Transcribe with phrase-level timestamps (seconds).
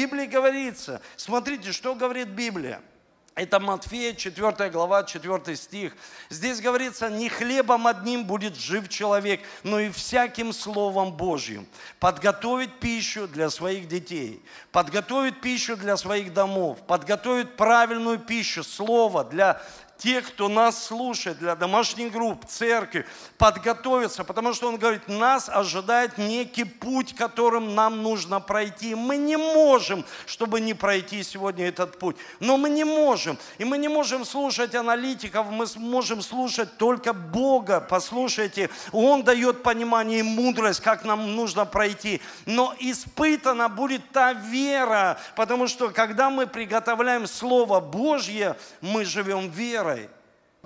[0.00, 2.80] Библии говорится, смотрите, что говорит Библия.
[3.34, 5.94] Это Матфея, 4 глава, 4 стих.
[6.30, 11.66] Здесь говорится, не хлебом одним будет жив человек, но и всяким Словом Божьим.
[11.98, 14.42] Подготовить пищу для своих детей,
[14.72, 19.62] подготовить пищу для своих домов, подготовить правильную пищу, Слово для
[20.00, 23.06] те, кто нас слушает, для домашних групп, церкви,
[23.36, 28.94] подготовиться, потому что он говорит, нас ожидает некий путь, которым нам нужно пройти.
[28.94, 33.36] Мы не можем, чтобы не пройти сегодня этот путь, но мы не можем.
[33.58, 37.80] И мы не можем слушать аналитиков, мы можем слушать только Бога.
[37.80, 42.22] Послушайте, Он дает понимание и мудрость, как нам нужно пройти.
[42.46, 49.89] Но испытана будет та вера, потому что когда мы приготовляем Слово Божье, мы живем верой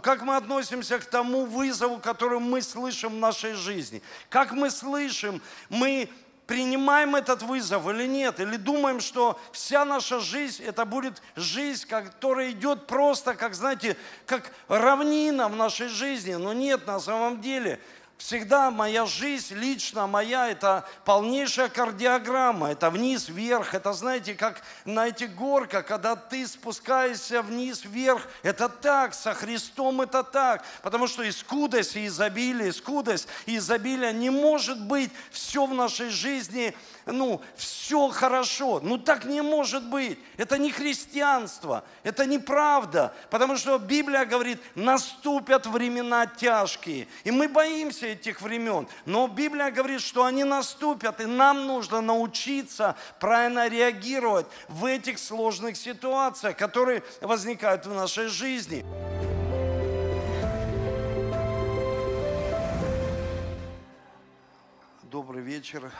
[0.02, 4.02] как мы относимся к тому вызову, который мы слышим в нашей жизни.
[4.28, 6.08] Как мы слышим, мы
[6.46, 12.50] принимаем этот вызов или нет, или думаем, что вся наша жизнь, это будет жизнь, которая
[12.50, 16.34] идет просто, как, знаете, как равнина в нашей жизни.
[16.34, 17.80] Но нет, на самом деле–
[18.16, 22.70] Всегда моя жизнь, лично моя, это полнейшая кардиограмма.
[22.70, 23.74] Это вниз-вверх.
[23.74, 28.26] Это, знаете, как на этих горках, когда ты спускаешься вниз-вверх.
[28.42, 30.64] Это так, со Христом это так.
[30.82, 35.74] Потому что и скудость, и изобилие, и скудость, и изобилие не может быть все в
[35.74, 36.74] нашей жизни–
[37.06, 38.80] ну, все хорошо.
[38.82, 40.18] Ну, так не может быть.
[40.36, 43.14] Это не христианство, это неправда.
[43.30, 47.06] Потому что Библия говорит, наступят времена тяжкие.
[47.24, 48.88] И мы боимся этих времен.
[49.04, 55.76] Но Библия говорит, что они наступят, и нам нужно научиться правильно реагировать в этих сложных
[55.76, 58.84] ситуациях, которые возникают в нашей жизни.
[65.02, 65.92] Добрый вечер.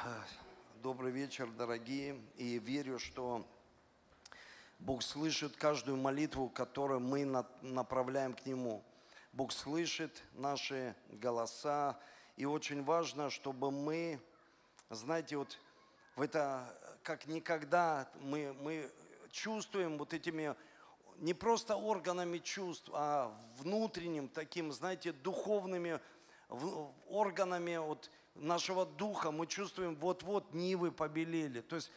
[0.85, 2.21] Добрый вечер, дорогие.
[2.37, 3.43] И верю, что
[4.79, 7.25] Бог слышит каждую молитву, которую мы
[7.63, 8.85] направляем к Нему.
[9.33, 11.99] Бог слышит наши голоса.
[12.37, 14.21] И очень важно, чтобы мы,
[14.91, 15.59] знаете, вот
[16.17, 18.91] в это, как никогда, мы, мы
[19.31, 20.55] чувствуем вот этими
[21.17, 25.99] не просто органами чувств, а внутренним таким, знаете, духовными
[27.09, 31.61] органами вот нашего духа мы чувствуем, вот-вот нивы побелели.
[31.61, 31.91] То есть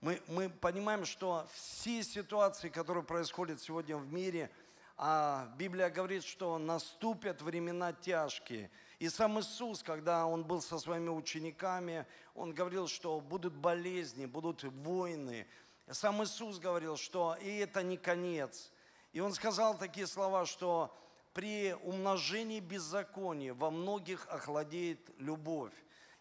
[0.00, 4.50] мы, мы понимаем, что все ситуации, которые происходят сегодня в мире,
[4.96, 8.70] а Библия говорит, что наступят времена тяжкие.
[8.98, 14.62] И сам Иисус, когда Он был со своими учениками, Он говорил, что будут болезни, будут
[14.62, 15.46] войны.
[15.90, 18.70] Сам Иисус говорил, что и это не конец.
[19.12, 20.94] И Он сказал такие слова, что
[21.34, 25.72] при умножении беззакония во многих охладеет любовь.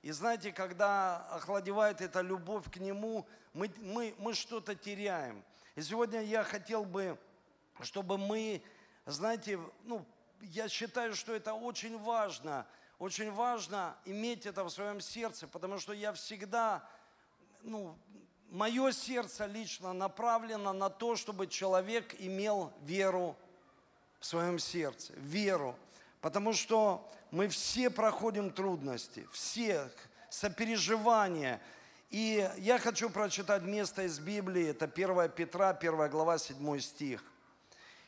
[0.01, 5.44] И знаете, когда охладевает эта любовь к Нему, мы, мы, мы что-то теряем.
[5.75, 7.18] И сегодня я хотел бы,
[7.81, 8.62] чтобы мы,
[9.06, 10.03] знаете, ну,
[10.41, 12.66] я считаю, что это очень важно,
[12.97, 16.84] очень важно иметь это в своем сердце, потому что я всегда,
[17.62, 17.96] ну,
[18.50, 23.38] мое сердце лично направлено на то, чтобы человек имел веру
[24.23, 25.78] в своем сердце, веру.
[26.22, 29.91] Потому что мы все проходим трудности, все
[30.29, 31.61] сопереживания.
[32.09, 37.22] И я хочу прочитать место из Библии, это 1 Петра, 1 глава, 7 стих.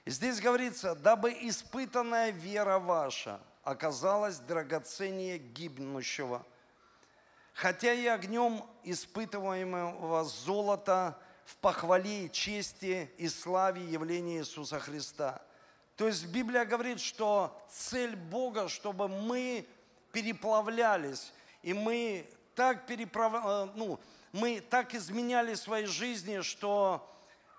[0.05, 6.45] И здесь говорится, дабы испытанная вера ваша оказалась драгоценнее гибнущего,
[7.53, 15.41] хотя и огнем испытываемого золота в похвале чести и славе явления Иисуса Христа–
[15.95, 19.65] то есть Библия говорит, что цель Бога, чтобы мы
[20.11, 21.31] переплавлялись,
[21.63, 23.33] и мы так, переправ...
[23.33, 23.99] Э, ну,
[24.33, 27.09] мы так изменяли свои жизни, что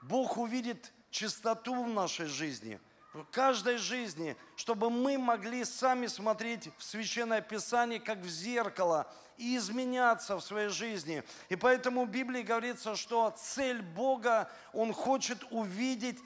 [0.02, 2.78] Бог увидит чистоту в нашей жизни,
[3.14, 9.56] в каждой жизни, чтобы мы могли сами смотреть в Священное Писание, как в зеркало, и
[9.56, 11.22] изменяться в своей жизни.
[11.48, 16.18] И поэтому в Библии говорится, что цель Бога, Он хочет увидеть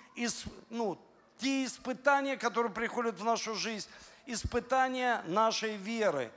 [0.68, 0.98] ну,
[1.40, 3.88] те испытания, которые приходят в нашу жизнь,
[4.26, 6.30] испытания нашей веры.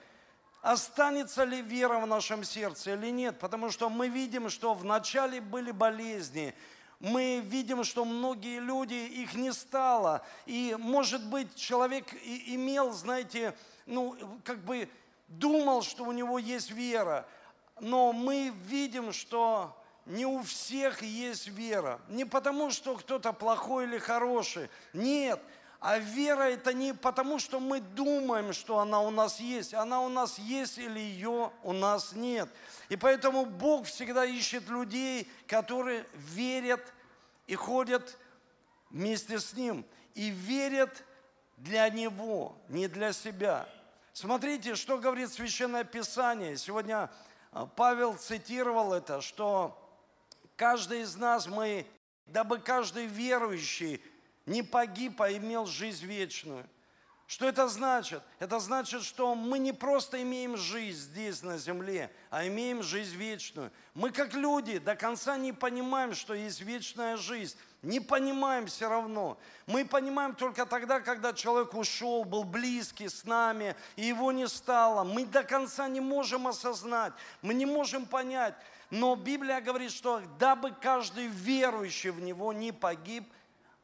[0.62, 3.38] Останется ли вера в нашем сердце или нет?
[3.40, 6.56] Потому что мы видим, что вначале были болезни,
[7.00, 10.26] мы видим, что многие люди, их не стало.
[10.46, 13.54] И, может быть, человек имел, знаете,
[13.86, 14.88] ну, как бы
[15.28, 17.28] думал, что у него есть вера.
[17.82, 22.00] Но мы видим, что не у всех есть вера.
[22.10, 24.70] Не потому, что кто-то плохой или хороший.
[24.94, 25.40] Нет.
[25.80, 29.74] А вера это не потому, что мы думаем, что она у нас есть.
[29.74, 32.50] Она у нас есть или ее у нас нет.
[32.90, 36.82] И поэтому Бог всегда ищет людей, которые верят
[37.48, 38.18] и ходят
[38.90, 39.86] вместе с Ним.
[40.16, 41.04] И верят
[41.58, 43.68] для Него, не для себя.
[44.14, 46.56] Смотрите, что говорит Священное Писание.
[46.56, 47.10] Сегодня
[47.52, 49.83] а, Павел цитировал это, что
[50.56, 51.86] каждый из нас, мы,
[52.26, 54.02] дабы каждый верующий
[54.46, 56.66] не погиб, а имел жизнь вечную.
[57.26, 58.22] Что это значит?
[58.38, 63.72] Это значит, что мы не просто имеем жизнь здесь на земле, а имеем жизнь вечную.
[63.94, 67.58] Мы как люди до конца не понимаем, что есть вечная жизнь.
[67.82, 69.38] Не понимаем все равно.
[69.68, 75.04] Мы понимаем только тогда, когда человек ушел, был близкий с нами, и его не стало.
[75.04, 78.54] Мы до конца не можем осознать, мы не можем понять.
[78.94, 83.28] Но Библия говорит, что дабы каждый верующий в Него не погиб,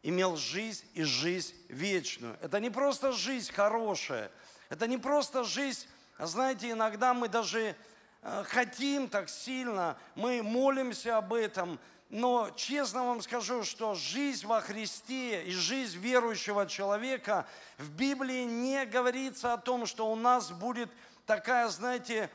[0.03, 2.37] имел жизнь и жизнь вечную.
[2.43, 4.29] Это не просто жизнь хорошая,
[4.69, 5.87] это не просто жизнь,
[6.19, 7.75] знаете, иногда мы даже
[8.21, 11.79] э, хотим так сильно, мы молимся об этом,
[12.11, 17.47] но честно вам скажу, что жизнь во Христе и жизнь верующего человека
[17.79, 20.91] в Библии не говорится о том, что у нас будет
[21.25, 22.29] такая, знаете,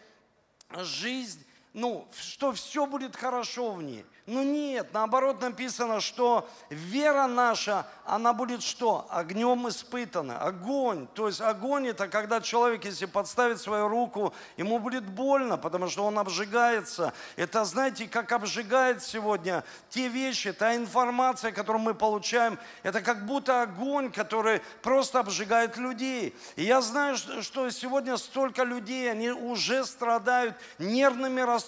[0.73, 1.39] жизнь,
[1.75, 4.07] ну, что все будет хорошо в ней.
[4.27, 9.07] Ну нет, наоборот написано, что вера наша, она будет что?
[9.11, 10.39] Огнем испытана.
[10.39, 11.07] Огонь.
[11.09, 16.05] То есть огонь это когда человек, если подставит свою руку, ему будет больно, потому что
[16.07, 17.13] он обжигается.
[17.37, 23.61] Это, знаете, как обжигает сегодня те вещи, та информация, которую мы получаем, это как будто
[23.61, 26.35] огонь, который просто обжигает людей.
[26.57, 31.64] И я знаю, что сегодня столько людей, они уже страдают нервными расстройствами,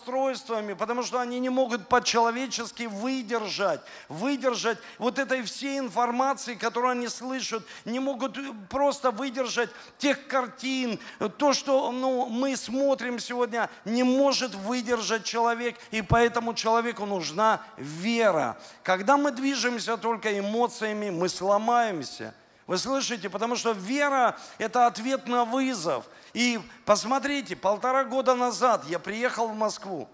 [0.75, 7.09] потому что они не могут по-человечески человечески выдержать, выдержать вот этой всей информации, которую они
[7.09, 8.39] слышат, не могут
[8.69, 10.99] просто выдержать тех картин,
[11.39, 18.57] то, что ну, мы смотрим сегодня, не может выдержать человек, и поэтому человеку нужна вера.
[18.83, 22.35] Когда мы движемся только эмоциями, мы сломаемся.
[22.67, 23.31] Вы слышите?
[23.31, 26.05] Потому что вера– это ответ на вызов.
[26.33, 30.09] И посмотрите, полтора года назад я приехал в Москву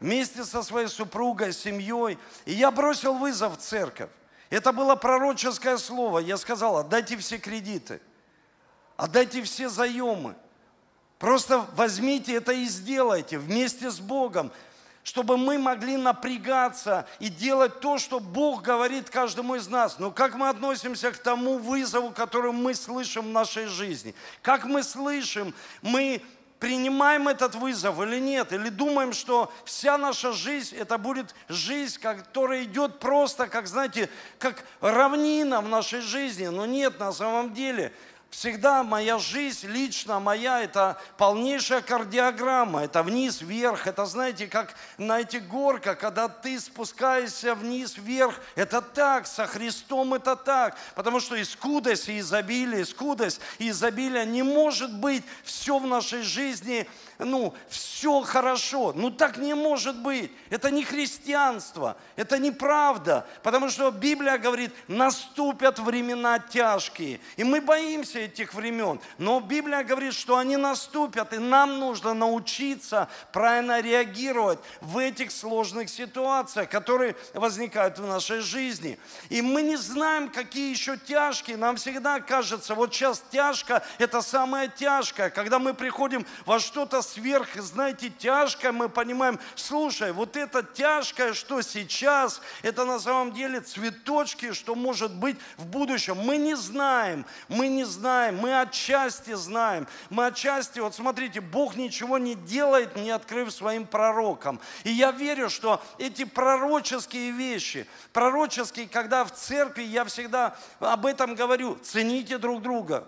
[0.00, 2.18] вместе со своей супругой, семьей.
[2.46, 4.10] И я бросил вызов в церковь.
[4.48, 6.18] Это было пророческое слово.
[6.18, 8.00] Я сказал, отдайте все кредиты,
[8.96, 10.34] отдайте все заемы.
[11.18, 14.50] Просто возьмите это и сделайте вместе с Богом,
[15.02, 19.98] чтобы мы могли напрягаться и делать то, что Бог говорит каждому из нас.
[19.98, 24.14] Но как мы относимся к тому вызову, который мы слышим в нашей жизни?
[24.42, 26.22] Как мы слышим, мы
[26.58, 32.64] принимаем этот вызов или нет, или думаем, что вся наша жизнь, это будет жизнь, которая
[32.64, 36.46] идет просто, как, знаете, как равнина в нашей жизни.
[36.48, 37.92] Но нет, на самом деле–
[38.30, 45.48] всегда моя жизнь, лично моя, это полнейшая кардиограмма, это вниз-вверх, это, знаете, как на этих
[45.48, 52.08] горках, когда ты спускаешься вниз-вверх, это так, со Христом это так, потому что и скудость,
[52.08, 54.24] и изобилие, скудость и изобилие.
[54.24, 56.88] Не может быть все в нашей жизни–
[57.24, 58.92] ну, все хорошо.
[58.94, 60.32] Ну, так не может быть.
[60.48, 63.26] Это не христианство, это неправда.
[63.42, 67.20] Потому что Библия говорит, наступят времена тяжкие.
[67.36, 69.00] И мы боимся этих времен.
[69.18, 75.90] Но Библия говорит, что они наступят, и нам нужно научиться правильно реагировать в этих сложных
[75.90, 78.98] ситуациях, которые возникают в нашей жизни.
[79.28, 81.56] И мы не знаем, какие еще тяжкие.
[81.56, 85.30] Нам всегда кажется, вот сейчас тяжко, это самое тяжкое.
[85.30, 91.62] Когда мы приходим во что-то сверх, знаете, тяжкое, мы понимаем, слушай, вот это тяжкое, что
[91.62, 96.16] сейчас, это на самом деле цветочки, что может быть в будущем.
[96.16, 99.86] Мы не знаем, мы не знаем, мы отчасти знаем.
[100.08, 104.60] Мы отчасти, вот смотрите, Бог ничего не делает, не открыв своим пророкам.
[104.84, 111.34] И я верю, что эти пророческие вещи, пророческие, когда в церкви, я всегда об этом
[111.34, 113.06] говорю, цените друг друга.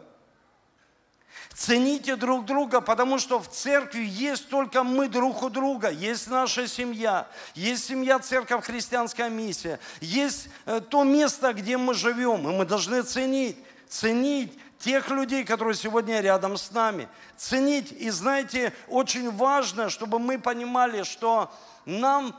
[1.54, 5.90] Цените друг друга, потому что в церкви есть только мы друг у друга.
[5.90, 9.78] Есть наша семья, есть семья, церковь, христианская миссия.
[10.00, 13.56] Есть э, то место, где мы живем, и мы должны ценить.
[13.88, 17.08] Ценить тех людей, которые сегодня рядом с нами.
[17.36, 17.92] Ценить.
[17.92, 21.52] И знаете, очень важно, чтобы мы понимали, что
[21.84, 22.34] нам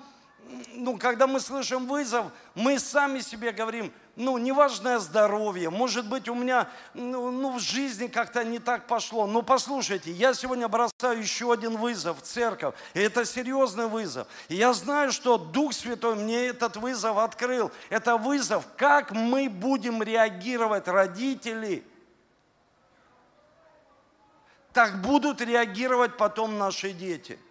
[0.74, 6.36] ну, когда мы слышим вызов, мы сами себе говорим, ну, неважное здоровье, может быть, у
[6.36, 9.26] меня ну, ну, в жизни как-то не так пошло.
[9.26, 14.28] Но послушайте, я сегодня бросаю еще один вызов в церковь, и это серьезный вызов.
[14.50, 17.72] И я знаю, что Дух Святой мне этот вызов открыл.
[17.90, 21.84] Это вызов, как мы будем реагировать, родители.
[24.74, 27.40] Так будут реагировать потом наши дети–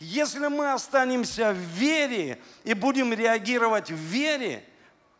[0.00, 4.64] если мы останемся в вере и будем реагировать в вере,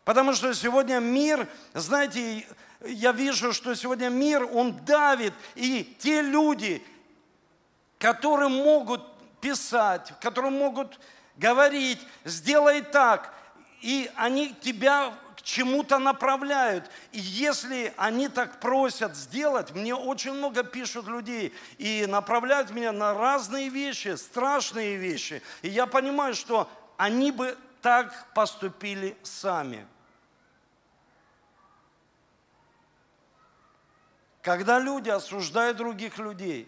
[0.03, 2.45] потому что сегодня мир, знаете,
[2.85, 6.83] я вижу, что сегодня мир, он давит, и те люди,
[7.99, 9.01] которые могут
[9.41, 10.99] писать, которые могут
[11.37, 13.33] говорить, сделай так,
[13.81, 15.13] и они тебя
[15.45, 16.89] чему-то направляют.
[17.11, 23.13] И если они так просят сделать, мне очень много пишут людей и направляют меня на
[23.13, 25.43] разные вещи, страшные вещи.
[25.61, 29.87] И я понимаю, что они бы так поступили сами.
[34.41, 36.67] Когда люди осуждают других людей,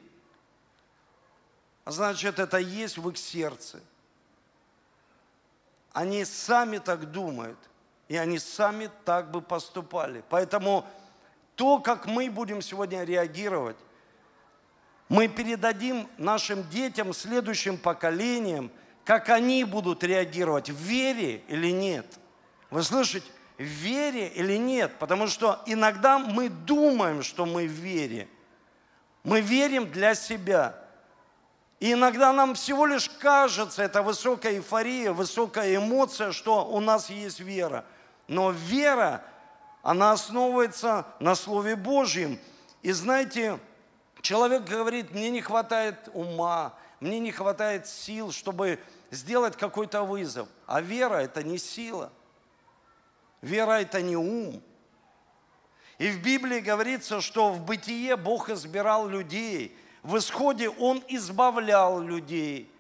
[1.84, 3.80] значит, это есть в их сердце.
[5.94, 7.58] Они сами так думают–
[8.08, 10.24] и они сами так бы поступали.
[10.30, 10.86] Поэтому
[11.56, 13.78] то, как мы будем сегодня реагировать,
[15.10, 18.72] мы передадим нашим детям, следующим поколениям,
[19.06, 22.06] как они будут реагировать, в вере или нет.
[22.70, 23.26] Вы слышите?
[23.58, 24.94] В вере или нет?
[25.00, 28.28] Потому что иногда мы думаем, что мы в вере.
[29.24, 30.76] Мы верим для себя.
[31.80, 37.40] И иногда нам всего лишь кажется, это высокая эйфория, высокая эмоция, что у нас есть
[37.42, 37.84] вера–
[38.28, 39.24] но вера,
[39.82, 42.40] она основывается на Слове Божьем.
[42.82, 43.60] И знаете,
[44.22, 48.80] человек говорит, мне не хватает ума, мне не хватает сил, чтобы
[49.12, 50.50] сделать какой-то вызов.
[50.66, 52.12] А вера– это не сила.
[53.42, 54.62] Вера– это не ум.
[56.00, 59.76] И в Библии говорится, что в бытие Бог избирал людей.
[60.04, 62.72] В исходе Он избавлял людей.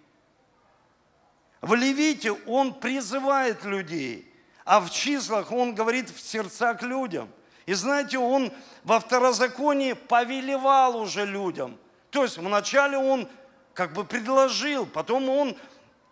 [1.61, 4.26] В Левите Он призывает людей
[4.67, 7.29] а в числах он говорит в сердца к людям.
[7.65, 8.51] И знаете, он
[8.83, 11.77] во второзаконии повелевал уже людям.
[12.09, 13.29] То есть вначале он
[13.73, 15.57] как бы предложил, потом он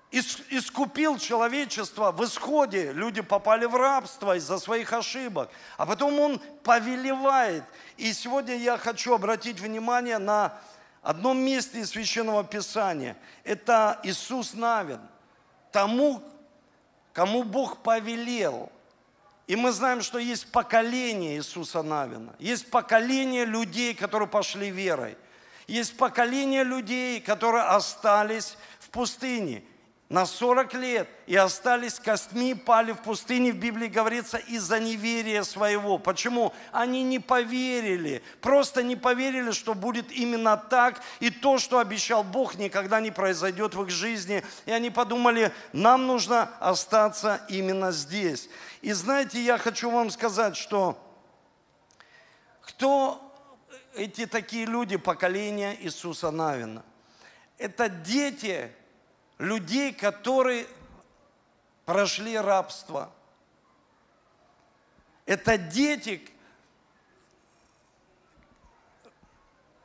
[0.09, 2.93] искупил человечество в исходе.
[2.93, 5.49] Люди попали в рабство из-за своих ошибок.
[5.75, 7.65] А потом он повелевает.
[7.97, 10.57] И сегодня я хочу обратить внимание на
[11.01, 13.17] одном месте из Священного Писания.
[13.43, 15.01] Это Иисус Навин.
[15.73, 16.23] Тому,
[17.15, 18.69] кому Бог повелел.
[19.47, 22.35] И мы знаем, что есть поколение Иисуса Навина.
[22.39, 25.15] Есть поколение людей, которые пошли верой.
[25.65, 29.63] Есть поколение людей, которые остались в пустыне
[30.07, 35.97] на 40 лет и остались костьми, пали в пустыне, в Библии говорится, из-за неверия своего.
[35.97, 36.53] Почему?
[36.71, 42.55] Они не поверили, просто не поверили, что будет именно так, и то, что обещал Бог,
[42.55, 44.43] никогда не произойдет в их жизни.
[44.67, 48.47] И они подумали, нам нужно остаться именно здесь.
[48.81, 51.01] И знаете, я хочу вам сказать, что
[52.61, 53.21] кто
[53.95, 56.83] эти такие люди, поколения Иисуса Навина?
[57.57, 58.71] Это дети,
[59.37, 60.67] людей, которые
[61.85, 63.11] прошли рабство.
[65.25, 66.21] Это дети,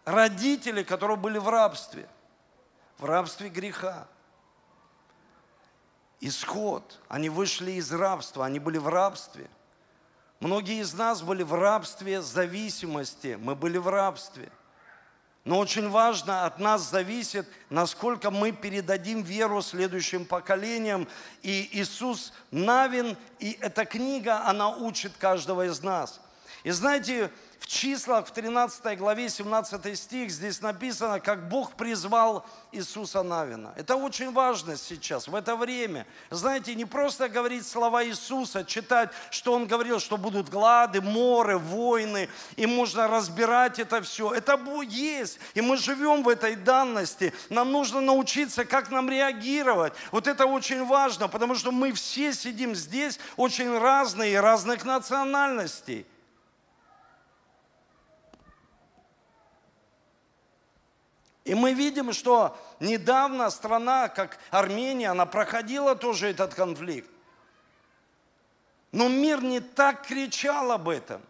[0.04, 2.09] родители, которые были в рабстве,
[2.99, 4.07] в рабстве греха.
[6.23, 7.00] Исход.
[7.09, 9.49] Они вышли из рабства, они были в рабстве.
[10.38, 14.50] Многие из нас были в рабстве зависимости, мы были в рабстве–
[15.44, 21.09] но очень важно, от нас зависит, насколько мы передадим веру следующим поколениям.
[21.42, 26.20] И Иисус Навин, и эта книга, она учит каждого из нас.
[26.62, 27.30] И знаете,
[27.61, 33.75] в числах, в 13 главе, 17 стих, здесь написано, как Бог призвал Иисуса Навина.
[33.76, 36.07] Это очень важно сейчас, в это время.
[36.31, 42.31] Знаете, не просто говорить слова Иисуса, читать, что Он говорил, что будут глады, моры, войны,
[42.57, 44.33] и можно разбирать это все.
[44.33, 47.35] Это есть, и мы живем в этой данности.
[47.50, 49.93] Нам нужно научиться, как нам реагировать.
[50.12, 56.07] Вот это очень важно, потому что мы все сидим здесь, очень разные, разных национальностей.
[61.50, 67.11] И мы видим, что недавно страна, как Армения, она проходила тоже этот конфликт.
[68.92, 71.21] Но мир не так кричал об этом.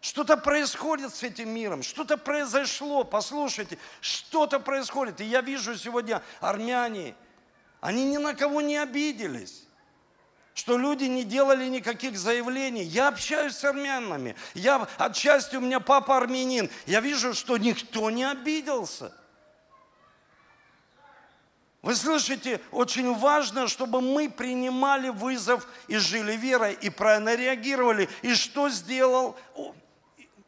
[0.00, 5.20] Что-то происходит с этим миром, что-то произошло, послушайте, что-то происходит.
[5.20, 7.14] И я вижу сегодня армяне,
[7.82, 9.66] Они ни на кого не обиделись
[10.54, 12.82] что люди не делали никаких заявлений.
[12.82, 14.36] Я общаюсь с армянами.
[14.54, 16.70] Я, отчасти у меня папа армянин.
[16.86, 19.12] Я вижу, что никто не обиделся.
[21.82, 28.08] Вы слышите, очень важно, чтобы мы принимали вызов и жили верой, и правильно реагировали.
[28.20, 29.36] И что сделал,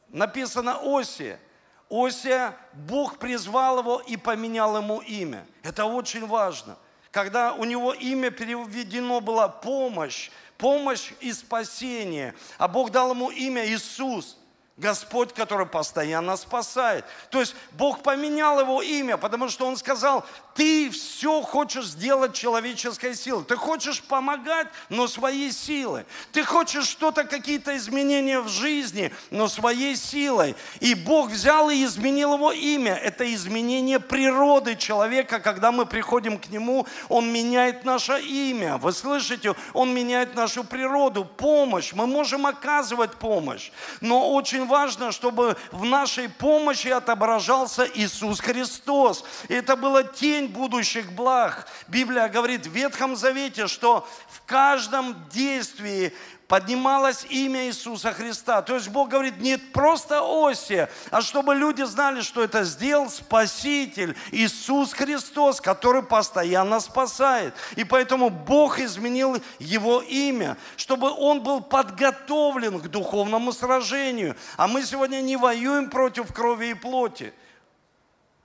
[0.09, 1.41] написано Осия.
[1.89, 5.47] Осия, Бог призвал его и поменял ему имя.
[5.63, 6.77] Это очень важно.
[7.13, 13.65] Когда у него имя переведено было помощь, помощь и спасение, а Бог дал ему имя
[13.65, 14.37] Иисус–
[14.79, 17.05] Господь, который постоянно спасает.
[17.31, 20.25] То есть Бог поменял его имя, потому что он сказал,
[20.55, 23.45] ты все хочешь сделать человеческой силой.
[23.45, 26.05] Ты хочешь помогать, но своей силой.
[26.33, 30.55] Ты хочешь что-то, какие-то изменения в жизни, но своей силой.
[30.81, 32.95] И Бог взял и изменил его имя.
[32.95, 35.41] Это изменение природы человека.
[35.41, 38.77] Когда мы приходим к нему, он меняет наше имя.
[38.77, 39.55] Вы слышите?
[39.73, 41.93] Он меняет нашу природу, помощь.
[41.93, 43.71] Мы можем оказывать помощь.
[44.01, 49.25] Но очень важно, чтобы в нашей помощи отображался Иисус Христос.
[49.49, 51.67] И это была тень будущих благ.
[51.89, 56.13] Библия говорит в Ветхом Завете, что в каждом действии
[56.53, 58.61] поднималось имя Иисуса Христа.
[58.61, 64.15] То есть Бог говорит не просто Осия, а чтобы люди знали, что это сделал Спаситель
[64.33, 67.55] Иисус Христос, который постоянно спасает.
[67.75, 74.37] И поэтому Бог изменил его имя, чтобы он был подготовлен к духовному сражению.
[74.59, 77.33] А мы сегодня не воюем против крови и плоти.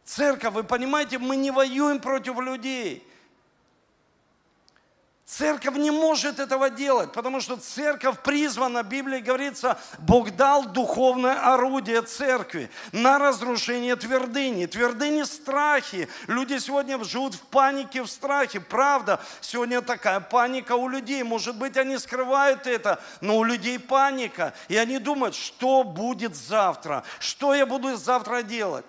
[0.08, 3.06] Церковь, вы понимаете, мы не воюем против людей.
[5.26, 11.54] Церковь не может этого делать, потому что церковь призвана, в Библии говорится, Бог дал духовное
[11.54, 14.66] орудие церкви на разрушение твердыни.
[14.66, 16.08] Твердыни– страхи.
[16.28, 18.62] Люди сегодня живут в панике, в страхе.
[18.62, 21.22] Правда, сегодня такая паника у людей.
[21.24, 24.54] Может быть, они скрывают это, но у людей паника.
[24.70, 28.86] И они думают, что будет завтра, что я буду завтра делать.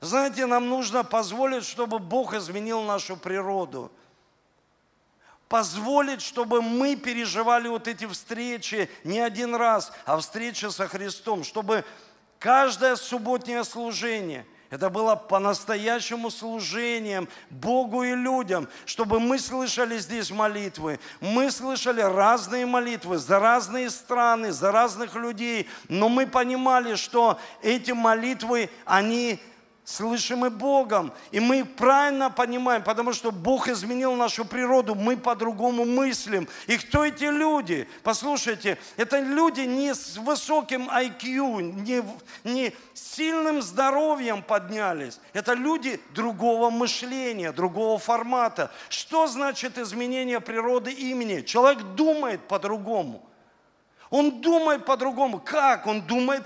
[0.00, 3.90] Знаете, нам нужно позволить, чтобы Бог изменил нашу природу–
[5.48, 11.84] позволить, чтобы мы переживали вот эти встречи не один раз, а встречи со Христом, чтобы
[12.38, 21.00] каждое субботнее служение– это было по-настоящему служением Богу и людям, чтобы мы слышали здесь молитвы.
[21.22, 27.92] Мы слышали разные молитвы за разные страны, за разных людей, но мы понимали, что эти
[27.92, 29.40] молитвы, они
[29.88, 31.14] слышимы Богом.
[31.30, 36.46] И мы правильно понимаем, потому что Бог изменил нашу природу, мы по-другому мыслим.
[36.66, 37.88] И кто эти люди?
[38.02, 42.04] Послушайте, это люди не с высоким IQ, не,
[42.44, 45.20] не сильным здоровьем поднялись.
[45.32, 48.70] Это люди другого мышления, другого формата.
[48.90, 51.40] Что значит изменение природы имени?
[51.40, 53.24] Человек думает по-другому.
[54.10, 55.38] Он думает по-другому.
[55.38, 55.86] Как?
[55.86, 56.42] Он думает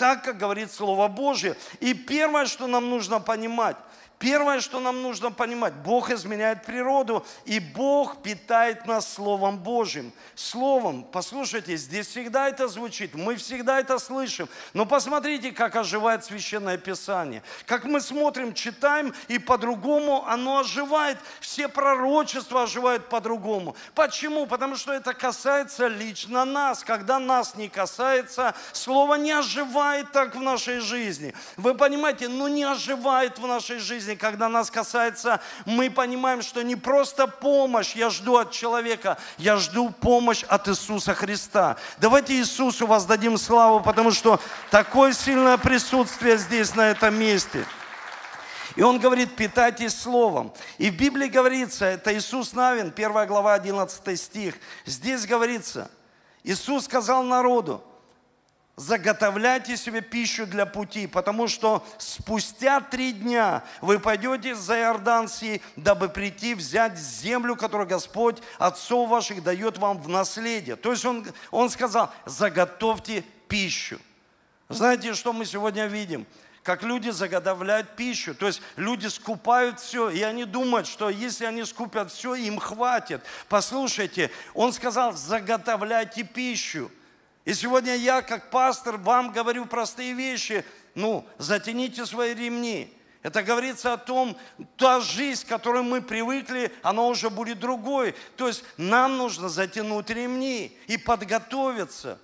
[0.00, 1.56] так, как говорит Слово Божье.
[1.80, 3.76] И первое, что нам нужно понимать,
[4.20, 10.12] Первое, что нам нужно понимать, Бог изменяет природу, и Бог питает нас Словом Божьим.
[10.34, 14.46] Словом, послушайте, здесь всегда это звучит, мы всегда это слышим.
[14.74, 17.42] Но посмотрите, как оживает Священное Писание.
[17.64, 21.16] Как мы смотрим, читаем, и по-другому оно оживает.
[21.40, 23.74] Все пророчества оживают по-другому.
[23.94, 24.46] Почему?
[24.46, 26.84] Потому что это касается лично нас.
[26.84, 31.32] Когда нас не касается, Слово не оживает так в нашей жизни.
[31.56, 36.62] Вы понимаете, ну не оживает в нашей жизни жизни, когда нас касается, мы понимаем, что
[36.62, 41.76] не просто помощь я жду от человека, я жду помощь от Иисуса Христа.
[41.98, 47.64] Давайте Иисусу воздадим славу, потому что такое сильное присутствие здесь, на этом месте.
[48.76, 50.52] И он говорит, питайтесь словом.
[50.78, 54.54] И в Библии говорится, это Иисус Навин, 1 глава, 11 стих.
[54.86, 55.90] Здесь говорится,
[56.44, 57.82] Иисус сказал народу,
[58.80, 66.08] заготовляйте себе пищу для пути, потому что спустя три дня вы пойдете за Иорданцией, дабы
[66.08, 70.76] прийти взять землю, которую Господь, отцов ваших, дает вам в наследие.
[70.76, 74.00] То есть он, он сказал, заготовьте пищу.
[74.70, 76.26] Знаете, что мы сегодня видим?
[76.62, 78.34] как люди заготовляют пищу.
[78.34, 83.22] То есть люди скупают все, и они думают, что если они скупят все, им хватит.
[83.48, 86.90] Послушайте, он сказал, заготовляйте пищу.
[87.44, 90.64] И сегодня я, как пастор, вам говорю простые вещи.
[90.94, 92.94] Ну, затяните свои ремни.
[93.22, 94.36] Это говорится о том,
[94.76, 98.14] та жизнь, к которой мы привыкли, она уже будет другой.
[98.36, 102.18] То есть нам нужно затянуть ремни и подготовиться.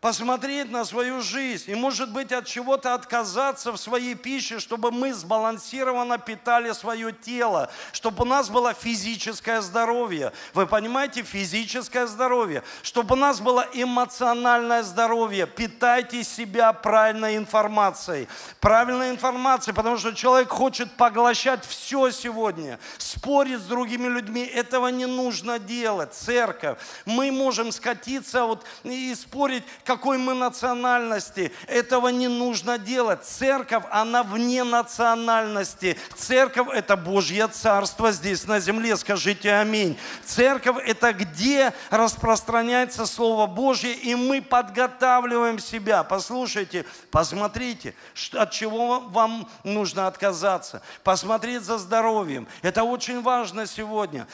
[0.00, 5.12] Посмотреть на свою жизнь и, может быть, от чего-то отказаться в своей пище, чтобы мы
[5.12, 10.32] сбалансированно питали свое тело, чтобы у нас было физическое здоровье.
[10.54, 15.48] Вы понимаете, физическое здоровье, чтобы у нас было эмоциональное здоровье.
[15.48, 18.28] Питайте себя правильной информацией.
[18.60, 24.44] Правильной информацией, потому что человек хочет поглощать все сегодня, спорить с другими людьми.
[24.44, 26.14] Этого не нужно делать.
[26.14, 26.78] Церковь.
[27.04, 31.50] Мы можем скатиться вот и спорить, какой мы национальности.
[31.66, 33.24] Этого не нужно делать.
[33.24, 35.98] Церковь, она вне национальности.
[36.14, 38.98] Церковь– это Божье Царство здесь на земле.
[38.98, 39.98] Скажите аминь.
[40.26, 46.04] Церковь– это где распространяется Слово Божье, и мы подготавливаем себя.
[46.04, 47.94] Послушайте, посмотрите,
[48.34, 50.82] от чего вам нужно отказаться.
[51.02, 52.46] Посмотреть за здоровьем.
[52.60, 54.26] Это очень важно сегодня.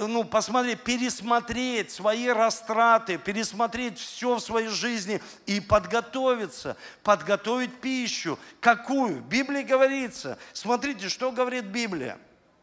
[0.00, 8.38] Ну, посмотреть, пересмотреть свои растраты, пересмотреть все в своей жизни жизни и подготовиться, подготовить пищу.
[8.60, 9.18] Какую?
[9.18, 10.38] В Библии говорится.
[10.52, 12.18] Смотрите, что говорит Библия.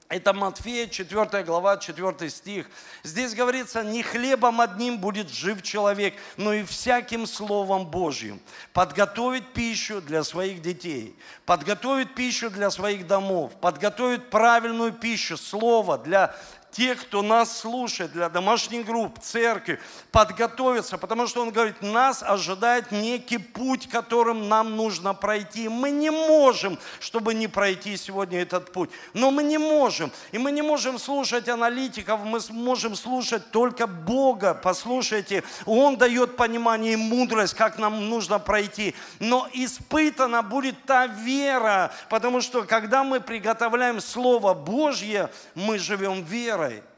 [0.10, 2.69] Это Матфея, 4 глава, 4 стих.
[3.03, 8.39] Здесь говорится, не хлебом одним будет жив человек, но и всяким Словом Божьим.
[8.71, 11.13] Подготовить пищу для своих детей,
[11.45, 16.34] подготовить пищу для своих домов, подготовить правильную пищу, Слово для
[16.77, 19.79] тех, кто нас слушает, для домашних групп, церкви,
[20.11, 25.69] подготовиться, потому что он говорит, нас ожидает некий путь, которым нам нужно пройти.
[25.69, 30.11] Мы не можем, чтобы не пройти сегодня этот путь, но мы не можем.
[30.31, 34.53] И мы не можем слушать аналитиков, мы можем слушать только Бога.
[34.53, 38.93] Послушайте, Он дает понимание и мудрость, как нам нужно пройти.
[39.19, 46.66] Но испытана будет та вера, потому что когда мы приготовляем Слово Божье, мы живем верой.
[46.67, 46.96] pray.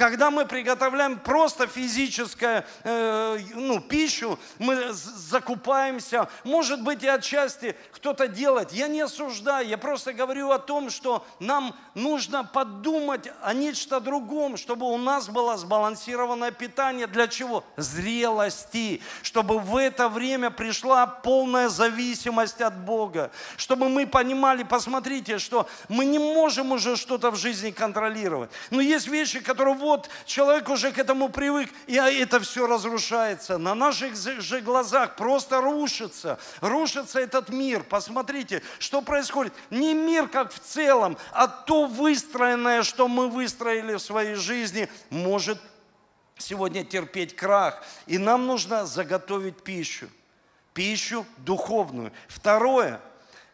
[0.00, 8.26] Когда мы приготовляем просто физическую э, ну, пищу, мы закупаемся, может быть и отчасти кто-то
[8.26, 8.72] делает.
[8.72, 14.56] Я не осуждаю, я просто говорю о том, что нам нужно подумать о нечто другом,
[14.56, 17.06] чтобы у нас было сбалансированное питание.
[17.06, 17.62] Для чего?
[17.76, 19.02] Зрелости.
[19.20, 23.30] Чтобы в это время пришла полная зависимость от Бога.
[23.58, 28.50] Чтобы мы понимали, посмотрите, что мы не можем уже что-то в жизни контролировать.
[28.70, 33.58] Но есть вещи, которые вот человек уже к этому привык, и это все разрушается.
[33.58, 36.38] На наших же глазах просто рушится.
[36.60, 37.82] Рушится этот мир.
[37.82, 39.52] Посмотрите, что происходит.
[39.70, 45.58] Не мир как в целом, а то выстроенное, что мы выстроили в своей жизни, может
[46.38, 47.82] сегодня терпеть крах.
[48.06, 50.08] И нам нужно заготовить пищу.
[50.72, 52.12] Пищу духовную.
[52.28, 53.00] Второе.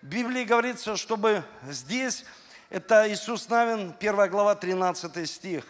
[0.03, 2.25] В Библии говорится, чтобы здесь,
[2.69, 5.65] это Иисус Навин, 1 глава, 13 стих.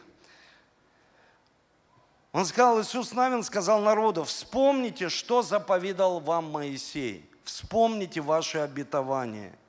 [2.36, 7.24] Он сказал, Иисус Навин сказал народу, вспомните, что заповедал вам Моисей.
[7.44, 9.58] Вспомните ваши обетования–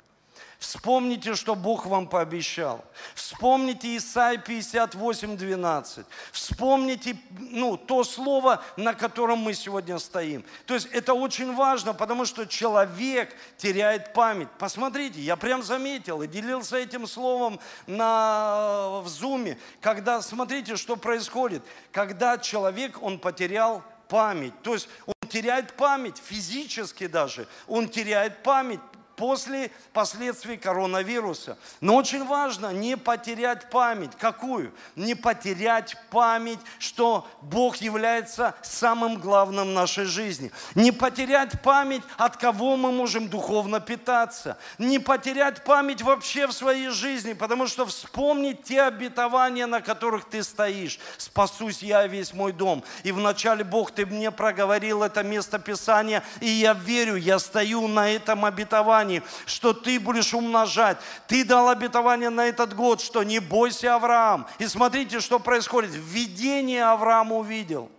[0.59, 2.83] Вспомните, что Бог вам пообещал.
[3.13, 6.05] Вспомните Исайя 58, 12.
[6.31, 7.15] Вспомните
[7.51, 10.43] ну, то слово, на котором мы сегодня стоим.
[10.65, 14.49] То есть это очень важно, потому что человек теряет память.
[14.57, 21.61] Посмотрите, я прям заметил и делился этим словом на, в зуме, когда, смотрите, что происходит.
[21.91, 24.59] Когда человек, он потерял память.
[24.63, 27.47] То есть он теряет память физически даже.
[27.67, 28.79] Он теряет память
[29.17, 31.57] после последствий коронавируса.
[31.81, 34.11] Но очень важно не потерять память.
[34.17, 34.71] Какую?
[34.95, 40.51] Не потерять память, что Бог является самым главным в нашей жизни.
[40.75, 44.57] Не потерять память, от кого мы можем духовно питаться.
[44.77, 50.43] Не потерять память вообще в своей жизни, потому что вспомнить те обетования, на которых ты
[50.43, 50.99] стоишь.
[51.17, 52.83] Спасусь я весь мой дом.
[53.01, 58.11] И вначале, Бог, ты мне проговорил это место Писания, и я верю, я стою на
[58.11, 60.97] этом обетовании обетовании, что ты будешь умножать.
[61.27, 64.47] Ты дал обетование на этот год, что не бойся, Авраам.
[64.59, 65.91] И смотрите, что происходит.
[65.91, 67.89] Видение Авраам увидел.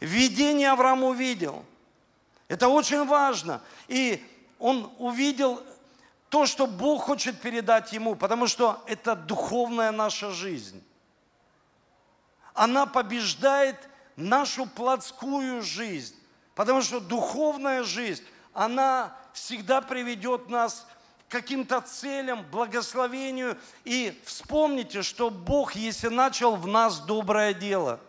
[0.00, 1.64] Видение Авраам увидел.
[2.48, 3.60] Это очень важно.
[3.88, 4.24] И
[4.58, 5.62] он увидел
[6.28, 10.82] то, что Бог хочет передать ему, потому что это духовная наша жизнь.
[12.54, 13.76] Она побеждает
[14.16, 16.14] нашу плотскую жизнь,
[16.54, 20.86] потому что духовная жизнь, она всегда приведет нас
[21.28, 23.58] к каким-то целям, благословению.
[23.84, 28.00] И вспомните, что Бог, если начал в нас доброе дело,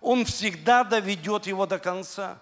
[0.00, 2.38] Он всегда доведет его до конца.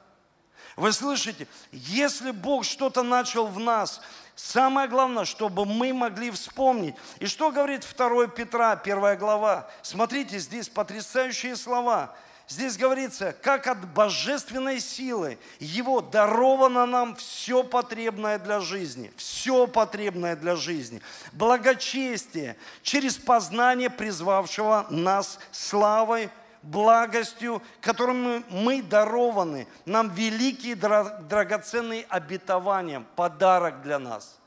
[0.76, 1.48] Вы слышите?
[1.72, 4.00] Если Бог что-то начал в нас,
[4.36, 6.94] самое главное, чтобы мы могли вспомнить.
[7.18, 9.68] И что говорит 2 Петра, 1 глава?
[9.82, 12.14] Смотрите, здесь потрясающие слова.
[12.48, 20.34] Здесь говорится, как от божественной силы Его даровано нам все потребное для жизни, все потребное
[20.34, 21.02] для жизни.
[21.32, 26.30] Благочестие через познание призвавшего нас славой,
[26.62, 34.38] благостью, которым мы дарованы, нам великие драгоценные обетования, подарок для нас,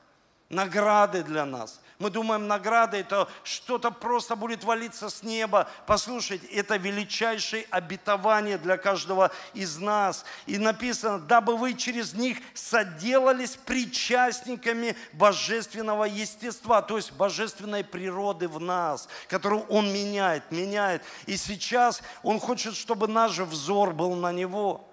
[0.48, 1.80] награды для нас.
[2.02, 5.68] Мы думаем, награда это что-то просто будет валиться с неба.
[5.86, 10.24] Послушайте, это величайшее обетование для каждого из нас.
[10.46, 18.58] И написано, дабы вы через них соделались причастниками божественного естества, то есть божественной природы в
[18.58, 21.04] нас, которую Он меняет, меняет.
[21.26, 24.88] И сейчас Он хочет, чтобы наш взор был на Него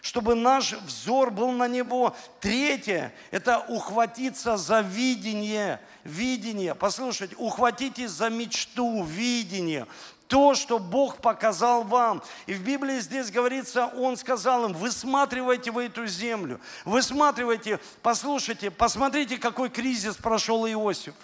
[0.00, 2.14] чтобы наш взор был на Него.
[2.40, 5.80] Третье– это ухватиться за видение.
[6.08, 6.74] Видение.
[6.74, 9.86] Послушайте, ухватитесь за мечту, видение
[10.26, 12.22] то, что Бог показал вам.
[12.46, 19.38] И в Библии здесь говорится, Он сказал им, высматривайте в эту землю, высматривайте, послушайте, посмотрите,
[19.38, 21.14] какой кризис прошел Иосиф.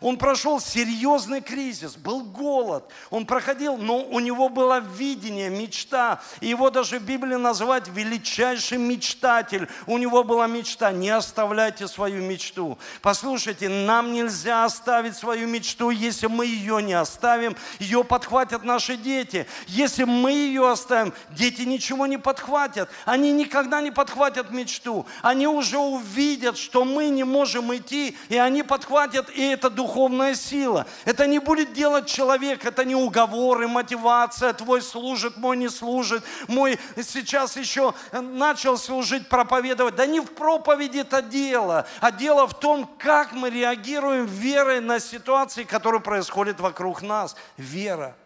[0.00, 2.90] Он прошел серьезный кризис, был голод.
[3.10, 6.20] Он проходил, но у него было видение, мечта.
[6.40, 9.68] Его даже в Библии называют величайший мечтатель.
[9.86, 12.78] У него была мечта, не оставляйте свою мечту.
[13.02, 19.46] Послушайте, нам нельзя оставить свою мечту, если мы ее не оставим, ее подхватят наши дети.
[19.66, 22.90] Если мы ее оставим, дети ничего не подхватят.
[23.04, 25.06] Они никогда не подхватят мечту.
[25.22, 30.86] Они уже увидят, что мы не можем идти, и они подхватят, и это духовная сила.
[31.04, 36.78] Это не будет делать человек, это не уговоры, мотивация, твой служит, мой не служит, мой
[36.96, 39.96] сейчас еще начал служить, проповедовать.
[39.96, 45.00] Да не в проповеди это дело, а дело в том, как мы реагируем верой на
[45.00, 47.36] ситуации, которые происходят вокруг нас.
[47.56, 48.16] Вера.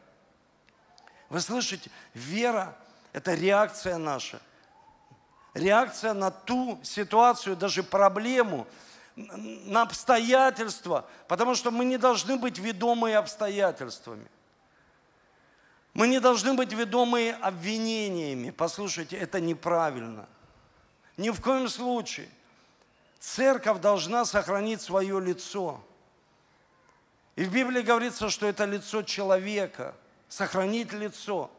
[1.28, 1.90] Вы слышите?
[2.14, 2.76] Вера–
[3.12, 4.40] это реакция наша.
[5.54, 8.66] Реакция на ту ситуацию, даже проблему–
[9.16, 14.26] на обстоятельства, потому что мы не должны быть ведомые обстоятельствами.
[15.92, 18.50] Мы не должны быть ведомые обвинениями.
[18.50, 20.28] Послушайте, это неправильно.
[21.16, 22.28] Ни в коем случае.
[23.20, 25.80] Церковь должна сохранить свое лицо.
[27.36, 29.94] И в Библии говорится, что это лицо человека.
[30.28, 31.50] Сохранить лицо.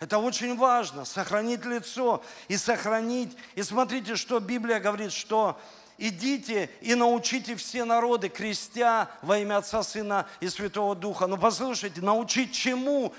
[0.00, 3.36] Это очень важно, сохранить лицо и сохранить.
[3.54, 5.58] И смотрите, что Библия говорит, что
[5.98, 11.26] идите и научите все народы, крестя во имя Отца, Сына и Святого Духа.
[11.26, 13.12] Но послушайте, научить чему?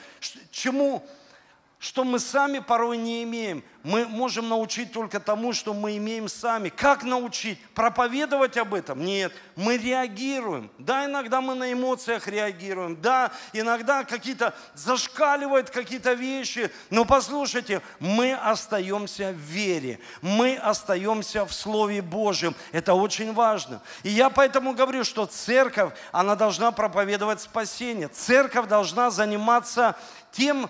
[0.51, 1.03] Чему?
[1.79, 6.69] Что мы сами порой не имеем мы можем научить только тому, что мы имеем сами.
[6.69, 7.59] Как научить?
[7.73, 9.03] Проповедовать об этом?
[9.05, 9.31] Нет.
[9.55, 10.69] Мы реагируем.
[10.77, 12.99] Да, иногда мы на эмоциях реагируем.
[13.01, 16.69] Да, иногда какие-то зашкаливают какие-то вещи.
[16.89, 19.99] Но послушайте, мы остаемся в вере.
[20.21, 22.55] Мы остаемся в Слове Божьем.
[22.73, 23.81] Это очень важно.
[24.03, 28.09] И я поэтому говорю, что церковь, она должна проповедовать спасение.
[28.09, 29.95] Церковь должна заниматься
[30.31, 30.69] тем,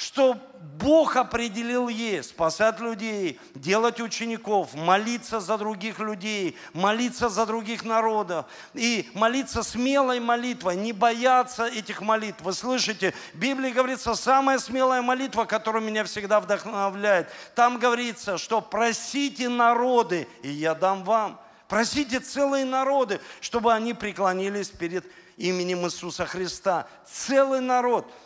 [0.00, 0.34] что
[0.78, 8.46] Бог определил ей спасать людей, делать учеников, молиться за других людей, молиться за других народов
[8.72, 12.40] и молиться смелой молитвой, не бояться этих молитв.
[12.40, 17.28] Вы слышите, в Библии говорится, самая смелая молитва, которая меня всегда вдохновляет.
[17.54, 21.38] Там говорится, что просите народы, и я дам вам.
[21.68, 25.04] Просите целые народы, чтобы они преклонились перед
[25.36, 26.88] именем Иисуса Христа.
[27.04, 28.10] Целый народ–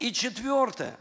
[0.00, 0.98] и четвертое.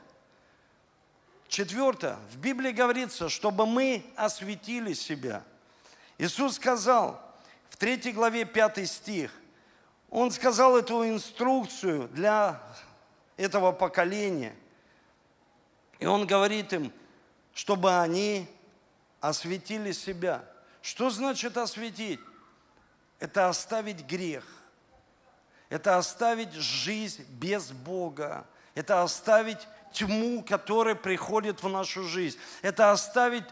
[1.47, 2.17] Четвертое.
[2.31, 5.43] В Библии говорится, чтобы мы осветили себя.
[6.19, 7.19] Иисус сказал
[7.69, 9.31] в 3 главе 5 стих,
[10.11, 12.61] Он сказал эту инструкцию для
[13.37, 14.55] этого поколения.
[15.97, 16.93] И Он говорит им,
[17.53, 18.47] чтобы они
[19.21, 20.43] осветили себя.
[20.81, 22.19] Что значит осветить?
[23.19, 24.45] Это оставить грех.
[25.69, 28.45] Это оставить жизнь без Бога
[28.79, 32.37] это оставить тьму, которая приходит в нашу жизнь.
[32.61, 33.43] Это оставить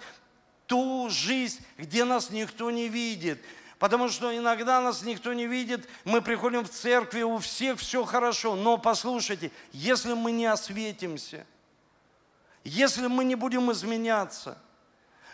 [0.67, 3.43] ту жизнь, где нас никто не видит.
[3.77, 8.55] Потому что иногда нас никто не видит, мы приходим в церкви, у всех все хорошо.
[8.55, 11.45] Но послушайте, если мы не осветимся,
[12.63, 14.57] если мы не будем изменяться–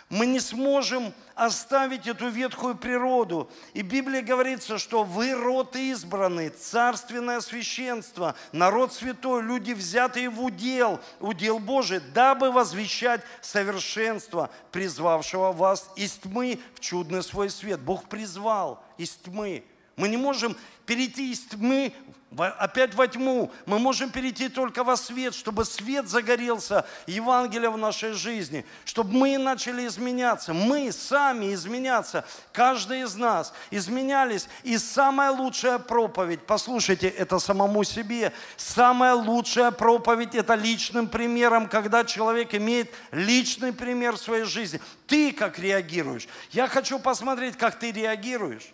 [0.09, 3.49] мы не сможем оставить эту ветхую природу.
[3.73, 10.43] И в Библии говорится, что вы род избранный, царственное священство, народ святой, люди взятые в
[10.43, 17.79] удел, удел Божий, дабы возвещать совершенство, призвавшего вас из тьмы в чудный свой свет.
[17.79, 19.63] Бог призвал из тьмы
[19.95, 21.93] Мы не можем перейти из тьмы
[22.37, 23.51] опять во тьму.
[23.65, 29.37] Мы можем перейти только во свет, чтобы свет загорелся, Евангелие в нашей жизни, чтобы мы
[29.37, 30.53] начали изменяться.
[30.53, 34.47] Мы сами изменяться, каждый из нас изменялись.
[34.63, 42.03] И самая лучшая проповедь, послушайте, это самому себе, самая лучшая проповедь– это личным примером, когда
[42.03, 44.81] человек имеет личный пример в своей жизни.
[45.07, 46.27] Ты как реагируешь?
[46.51, 48.73] Я хочу посмотреть, как ты реагируешь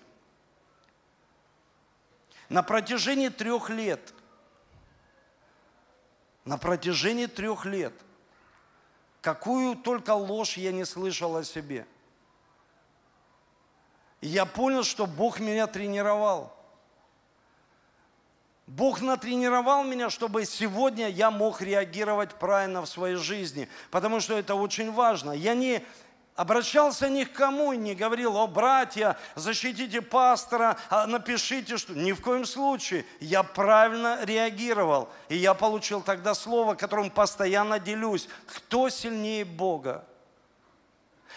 [2.49, 4.13] на протяжении трех лет,
[6.45, 7.93] на протяжении трех лет,
[9.21, 11.87] какую только ложь я не слышал о себе.
[14.21, 16.55] И я понял, что Бог меня тренировал.
[18.67, 24.53] Бог натренировал меня, чтобы сегодня я мог реагировать правильно в своей жизни, потому что это
[24.53, 25.31] очень важно.
[25.31, 25.83] Я не
[26.39, 31.93] обращался ни к кому и не говорил, о, братья, защитите пастора, а напишите, что...
[31.93, 33.05] Ни в коем случае.
[33.19, 35.09] Я правильно реагировал.
[35.27, 38.29] И я получил тогда слово, которым постоянно делюсь.
[38.45, 40.05] Кто сильнее Бога?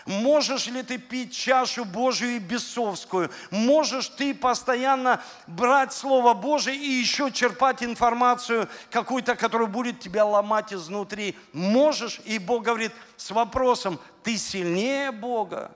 [0.07, 3.31] Можешь ли ты пить чашу Божию и бесовскую?
[3.51, 10.73] Можешь ты постоянно брать Слово Божие и еще черпать информацию какую-то, которая будет тебя ломать
[10.73, 11.37] изнутри?
[11.53, 12.21] Можешь?
[12.25, 15.71] И Бог говорит с вопросом, ты сильнее Бога?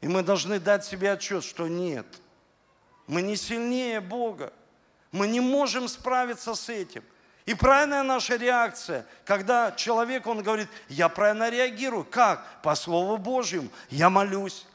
[0.00, 2.06] И мы должны дать себе отчет, что нет.
[3.06, 4.52] Мы не сильнее Бога.
[5.12, 7.02] Мы не можем справиться с этим.
[7.46, 12.04] И правильная наша реакция, когда человек, он говорит, я правильно реагирую.
[12.04, 12.44] Как?
[12.62, 13.68] По Слову Божьему.
[13.88, 14.66] Я молюсь.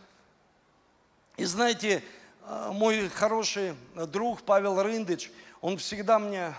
[1.38, 2.04] И знаете,
[2.43, 3.75] э, мой хороший
[4.08, 6.54] друг Павел Рындыч, он всегда мне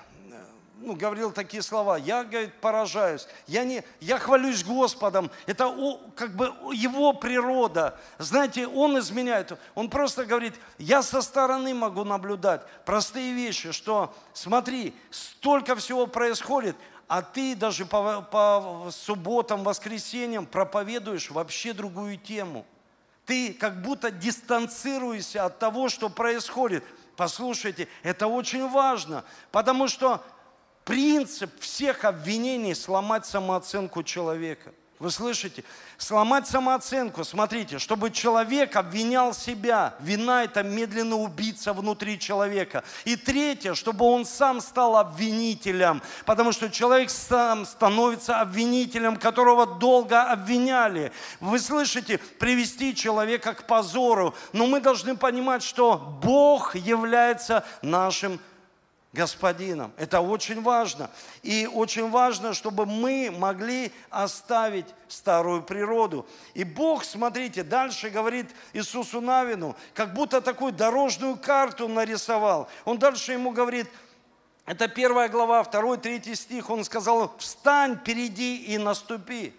[0.78, 1.96] ну, говорил такие слова.
[1.96, 3.26] Я, говорит, поражаюсь.
[3.46, 5.30] Я, не, я хвалюсь Господом.
[5.46, 7.98] Это о, как бы его природа.
[8.18, 9.58] Знаете, он изменяет.
[9.74, 16.76] Он просто говорит, я со стороны могу наблюдать простые вещи, что смотри, столько всего происходит,
[17.08, 22.66] а ты даже по, по субботам, воскресеньям проповедуешь вообще другую тему.
[23.24, 26.84] Ты как будто дистанцируешься от того, что происходит.
[27.16, 30.22] Послушайте, это очень важно, потому что
[30.86, 34.72] принцип всех обвинений сломать самооценку человека.
[34.98, 35.62] Вы слышите?
[35.98, 39.94] Сломать самооценку, смотрите, чтобы человек обвинял себя.
[40.00, 42.82] Вина– это медленно убийца внутри человека.
[43.04, 50.22] И третье, чтобы он сам стал обвинителем, потому что человек сам становится обвинителем, которого долго
[50.22, 51.12] обвиняли.
[51.40, 52.18] Вы слышите?
[52.38, 54.34] Привести человека к позору.
[54.54, 58.40] Но мы должны понимать, что Бог является нашим
[59.16, 59.92] господином.
[59.96, 61.10] Это очень важно.
[61.42, 66.26] И очень важно, чтобы мы могли оставить старую природу.
[66.54, 72.68] И Бог, смотрите, дальше говорит Иисусу Навину, как будто такую дорожную карту нарисовал.
[72.84, 73.88] Он дальше ему говорит,
[74.66, 79.54] это первая глава, второй, третий стих, он сказал, встань, перейди и наступи.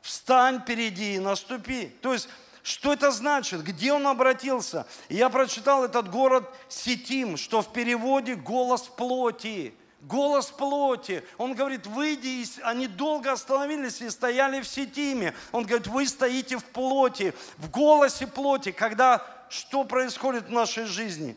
[0.00, 1.86] Встань, перейди и наступи.
[2.00, 2.28] То есть
[2.68, 3.64] что это значит?
[3.64, 4.86] Где он обратился?
[5.08, 9.74] я прочитал этот город Сетим, что в переводе «голос плоти».
[10.02, 11.24] Голос плоти.
[11.38, 15.34] Он говорит, выйди, они долго остановились и стояли в Сетиме.
[15.50, 18.70] Он говорит, вы стоите в плоти, в голосе плоти.
[18.70, 21.36] Когда что происходит в нашей жизни?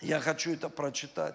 [0.00, 1.34] Я хочу это прочитать.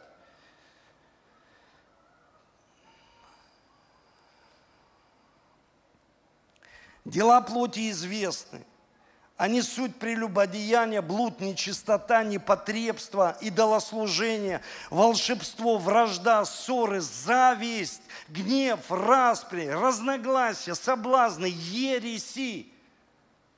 [7.06, 8.66] Дела плоти известны.
[9.42, 21.52] Они суть прелюбодеяния, блуд, нечистота, непотребство, идолослужение, волшебство, вражда, ссоры, зависть, гнев, распри, разногласия, соблазны,
[21.52, 22.68] ереси.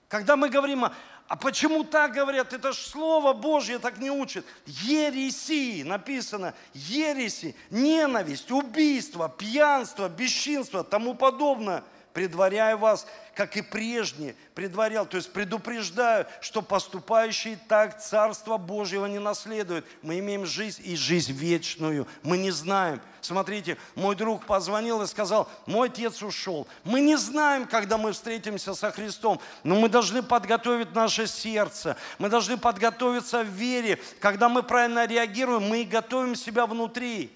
[0.08, 0.86] Когда мы говорим,
[1.28, 2.54] а почему так говорят?
[2.54, 4.46] Это же Слово Божье так не учит.
[4.65, 15.06] Ереси, написано, ереси, ненависть, убийство, пьянство, бесчинство, тому подобное– предваряю вас, как и прежде предварял,
[15.06, 19.86] то есть предупреждаю, что поступающие так Царство Божьего не наследуют.
[20.04, 22.08] Мы имеем жизнь и жизнь вечную.
[22.21, 23.02] Мы не знаем.
[23.21, 26.67] Смотрите, мой друг позвонил и сказал, мой отец ушел.
[26.84, 31.97] Мы не знаем, когда мы встретимся со Христом, но мы должны подготовить наше сердце.
[32.19, 33.99] Мы должны подготовиться в вере.
[34.19, 37.32] Когда мы правильно реагируем, мы готовим себя внутри.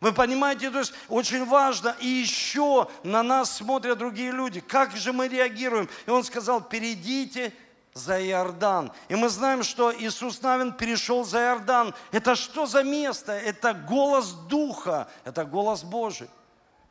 [0.00, 5.12] Вы понимаете, то есть очень важно, и еще на нас смотрят другие люди, как же
[5.12, 5.88] мы реагируем.
[6.06, 7.52] И он сказал, перейдите
[7.92, 8.92] за Иордан.
[9.08, 11.94] И мы знаем, что Иисус Навин перешел за Иордан.
[12.12, 13.32] Это что за место?
[13.32, 16.30] Это голос Духа, это голос Божий.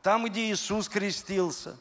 [0.03, 1.75] Там, где Иисус крестился.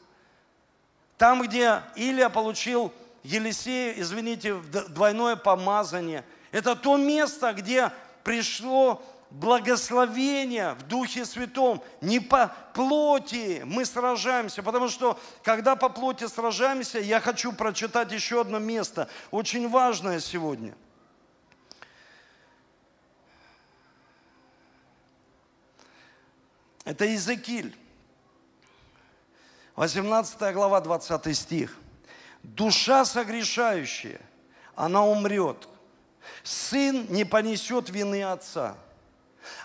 [1.19, 4.55] Там, где Илия получил Елисея, извините,
[4.89, 7.93] двойное помазание– Это то место, где
[8.25, 11.83] пришло благословение в Духе Святом.
[12.01, 18.41] Не по плоти мы сражаемся, потому что когда по плоти сражаемся, я хочу прочитать еще
[18.41, 20.75] одно место, очень важное сегодня.
[26.85, 27.77] Это Иезекииль,
[29.77, 31.77] 18 глава, 20 стих.
[32.43, 34.21] «Душа согрешающая,
[34.75, 35.69] она умрет.
[36.45, 38.77] Сын не понесет вины отца»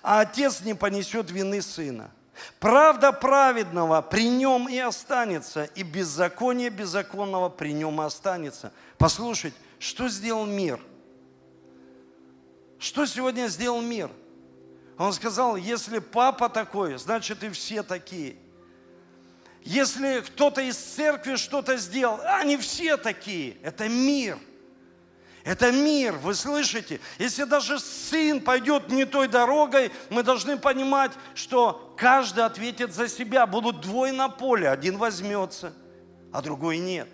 [0.01, 2.11] а отец не понесет вины сына.
[2.59, 8.73] Правда праведного при нем и останется, и беззаконие беззаконного при нем и останется.
[8.97, 10.79] Послушайте, что сделал мир?
[12.79, 14.09] Что сегодня сделал мир?
[14.97, 18.35] Он сказал, если папа такой, значит и все такие.
[19.61, 23.57] Если кто-то из церкви что-то сделал, они все такие.
[23.61, 24.37] Это мир–
[25.43, 27.01] это мир, вы слышите?
[27.19, 33.45] Если даже сын пойдет не той дорогой, мы должны понимать, что каждый ответит за себя.
[33.45, 35.73] Будут двое на поле, один возьмется,
[36.31, 37.09] а другой нет.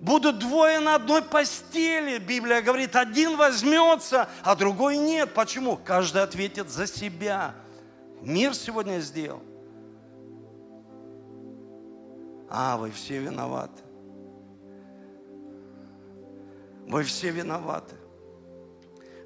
[0.00, 5.32] Будут двое на одной постели, Библия говорит, один возьмется, а другой нет.
[5.32, 5.76] Почему?
[5.76, 7.54] Каждый ответит за себя.
[8.20, 9.42] Мир сегодня сделал.
[12.50, 13.85] А, вы все виноваты.
[16.86, 17.96] Вы все виноваты.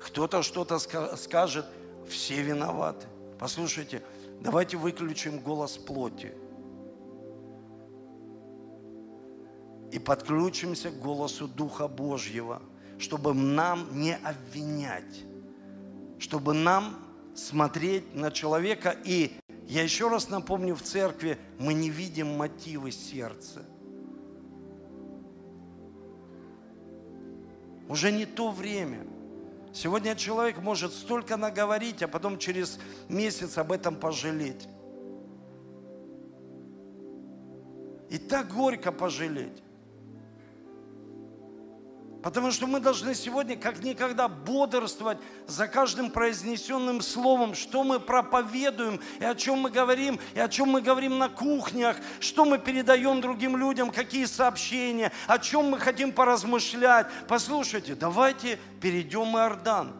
[0.00, 1.66] Кто-то что-то скажет,
[2.08, 3.06] все виноваты.
[3.38, 4.02] Послушайте,
[4.40, 6.32] давайте выключим голос плоти.
[9.92, 12.62] И подключимся к голосу Духа Божьего,
[12.98, 15.24] чтобы нам не обвинять,
[16.18, 16.96] чтобы нам
[17.34, 18.96] смотреть на человека.
[19.04, 19.36] И
[19.66, 23.64] я еще раз напомню, в церкви мы не видим мотивы сердца.
[27.90, 29.04] Уже не то время.
[29.72, 32.78] Сегодня человек может столько наговорить, а потом через
[33.08, 34.68] месяц об этом пожалеть.
[38.08, 39.60] И так горько пожалеть.
[42.22, 45.16] Потому что мы должны сегодня как никогда бодрствовать
[45.46, 50.68] за каждым произнесенным словом, что мы проповедуем, и о чем мы говорим, и о чем
[50.68, 56.12] мы говорим на кухнях, что мы передаем другим людям, какие сообщения, о чем мы хотим
[56.12, 57.06] поразмышлять.
[57.26, 59.94] Послушайте, давайте перейдем Иордан.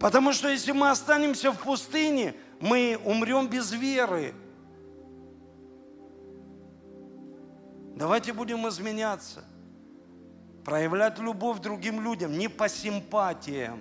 [0.00, 4.34] Потому что если мы останемся в пустыне, мы умрем без веры.
[7.94, 9.44] Давайте будем изменяться–
[10.64, 13.80] проявлять любовь другим людям не по симпатиям,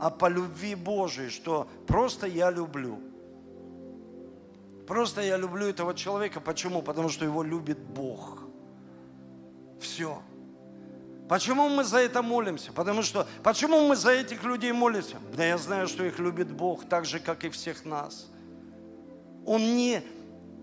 [0.00, 3.00] а по любви Божией, что просто я люблю.
[4.86, 6.40] Просто я люблю этого человека.
[6.40, 6.80] Почему?
[6.80, 8.44] Потому что его любит Бог.
[9.80, 10.22] Все.
[11.28, 12.72] Почему мы за это молимся?
[12.72, 15.18] Потому что, почему мы за этих людей молимся?
[15.36, 18.28] Да я знаю, что их любит Бог, так же, как и всех нас.
[19.44, 20.02] Он не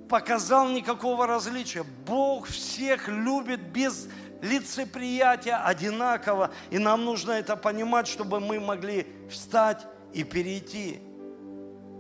[0.10, 1.84] показал никакого различия.
[2.06, 4.08] Бог всех любит без
[4.42, 6.52] лицеприятия одинаково.
[6.70, 11.02] И нам нужно это понимать, чтобы мы могли встать и перейти.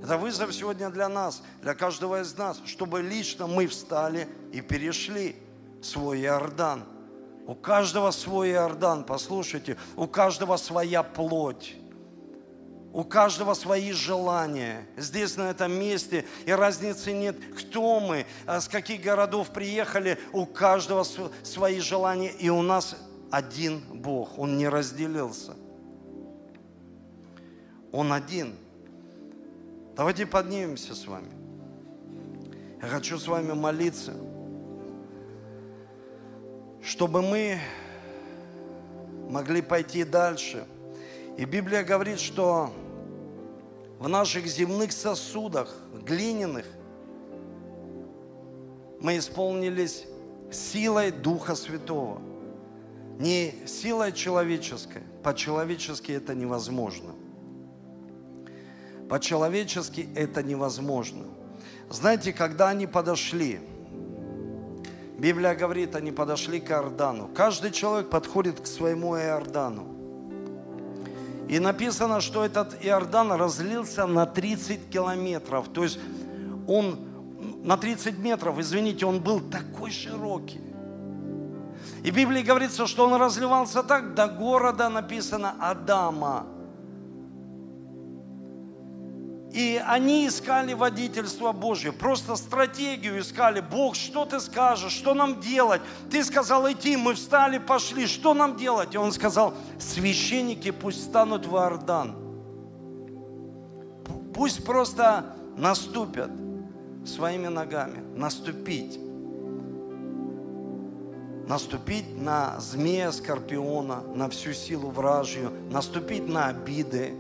[0.03, 5.36] Это вызов сегодня для нас, для каждого из нас, чтобы лично мы встали и перешли
[5.82, 6.84] свой Иордан.
[7.47, 11.76] У каждого свой Иордан, послушайте, у каждого своя плоть.
[12.96, 14.88] У каждого свои желания.
[14.96, 20.18] Здесь, на этом месте, и разницы нет, кто мы, а с каких городов приехали.
[20.32, 21.06] У каждого
[21.43, 22.32] свои желания.
[22.32, 22.96] И у нас
[23.30, 24.39] один Бог.
[24.39, 25.56] Он не разделился.
[27.91, 28.56] Он один.
[29.98, 31.34] Давайте поднимемся с вами.
[32.82, 34.14] Я хочу с вами молиться,
[36.82, 37.60] чтобы мы
[39.30, 40.66] могли пойти дальше.
[41.38, 42.72] И Библия говорит, что
[44.00, 45.76] в наших земных сосудах,
[46.06, 46.66] глиняных,
[49.00, 50.06] мы исполнились
[50.52, 52.22] силой Духа Святого.
[53.20, 55.04] Не силой человеческой.
[55.24, 57.14] По-человечески это невозможно.
[59.10, 61.26] По-человечески это невозможно.
[61.89, 63.60] Знаете, когда они подошли,
[65.18, 67.30] Библия говорит, они подошли к Иордану.
[67.34, 69.95] Каждый человек подходит к своему Иордану.
[71.48, 75.68] И написано, что этот Иордан разлился на 30 километров.
[75.70, 76.00] То есть
[76.68, 77.00] он
[77.64, 80.62] на 30 метров, извините, он был такой широкий.
[82.04, 86.46] И в Библии говорится, что он разливался так до города, написано, Адама.
[89.56, 93.62] И они искали водительство Божье, просто стратегию искали.
[93.62, 95.82] Бог, что ты скажешь, что нам делать?
[96.12, 98.93] Ты сказал идти, мы встали, пошли, что нам делать?
[98.93, 102.18] И он сказал, священники пусть станут в Иордан.
[104.34, 105.24] Пусть просто
[105.56, 106.32] наступят
[107.06, 108.99] своими ногами, наступить.
[111.47, 117.14] Наступить на змея скорпиона, на всю силу вражью, наступить на обиды,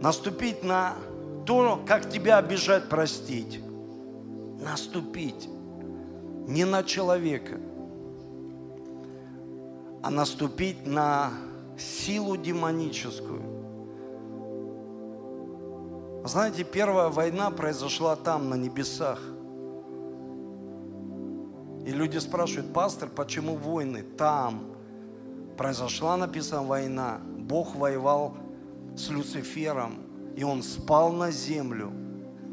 [0.00, 0.96] наступить на
[1.46, 3.60] то, как тебя обижать, простить.
[4.60, 5.48] Наступить
[6.46, 7.60] не на человека,
[10.02, 11.30] а наступить на
[11.78, 13.42] силу демоническую.
[16.24, 19.20] Знаете, первая война произошла там, на небесах.
[21.84, 24.02] И люди спрашивают, пастор, почему войны?
[24.02, 24.64] Там
[25.56, 27.20] произошла, написана, война.
[27.38, 28.34] Бог воевал
[28.96, 29.98] с Люцифером,
[30.36, 31.92] и он спал на землю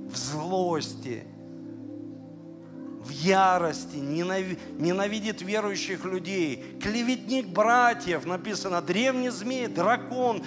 [0.10, 1.24] в злости,
[3.04, 6.78] в ярости, ненавидит верующих людей.
[6.82, 10.44] Клеветник братьев, написано, древний змей, дракон,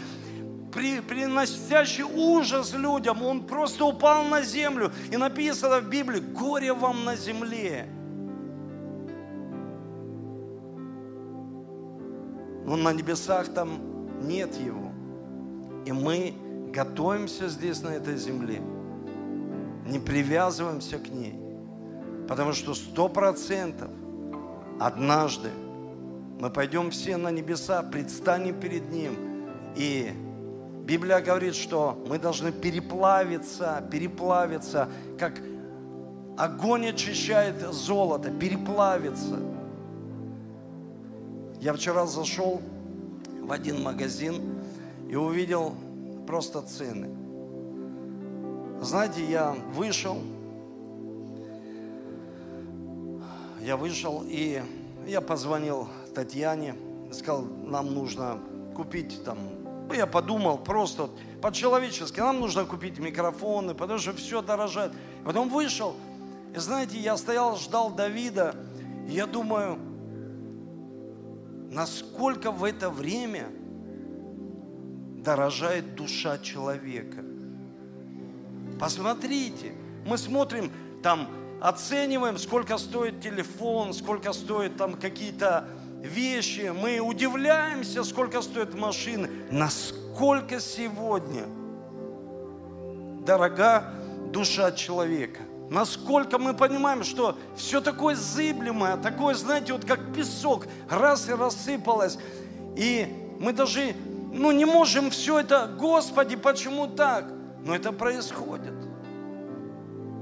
[0.72, 4.92] при, приносящий ужас людям, он просто упал на землю.
[5.10, 7.88] И написано в Библии, горе вам на земле.
[12.66, 14.85] Но на небесах там нет его.
[15.86, 16.34] И мы
[16.72, 18.60] готовимся здесь, на этой земле.
[19.86, 21.38] Не привязываемся к ней.
[22.28, 23.88] Потому что сто процентов
[24.80, 25.48] однажды
[26.40, 29.16] мы пойдем все на небеса, предстанем перед Ним.
[29.76, 30.12] И
[30.84, 35.40] Библия говорит, что мы должны переплавиться, переплавиться, как
[36.36, 39.38] огонь очищает золото, переплавиться.
[41.60, 42.60] Я вчера зашел
[43.40, 44.55] в один магазин,
[45.08, 45.74] и увидел
[46.26, 47.08] просто цены.
[48.80, 50.18] Знаете, я вышел,
[53.60, 54.62] я вышел и
[55.06, 56.74] я позвонил Татьяне,
[57.12, 58.40] сказал, нам нужно
[58.74, 59.38] купить там,
[59.88, 61.08] ну, я подумал просто
[61.40, 64.92] по-человечески, нам нужно купить микрофоны, потому что все дорожает.
[65.24, 65.94] Потом вышел,
[66.54, 68.56] и знаете, я стоял, ждал Давида,
[69.08, 69.78] и я думаю,
[71.70, 73.46] насколько в это время–
[75.26, 77.24] дорожает душа человека.
[78.78, 79.72] Посмотрите,
[80.06, 80.70] мы смотрим,
[81.02, 81.28] там
[81.60, 85.66] оцениваем, сколько стоит телефон, сколько стоит там какие-то
[86.00, 91.46] вещи, мы удивляемся, сколько стоит машины, насколько сегодня
[93.26, 93.92] дорога
[94.32, 95.40] душа человека.
[95.68, 102.16] Насколько мы понимаем, что все такое зыблемое, такое, знаете, вот как песок, раз и рассыпалось.
[102.76, 103.08] И
[103.40, 103.96] мы даже
[104.36, 107.32] ну не можем все это, Господи, почему так?
[107.64, 108.74] Но это происходит.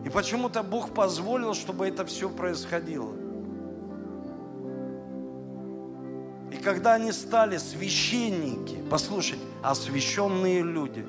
[0.05, 3.13] И почему-то Бог позволил, чтобы это все происходило.
[6.53, 11.05] И когда они стали священники, послушайте, освященные люди,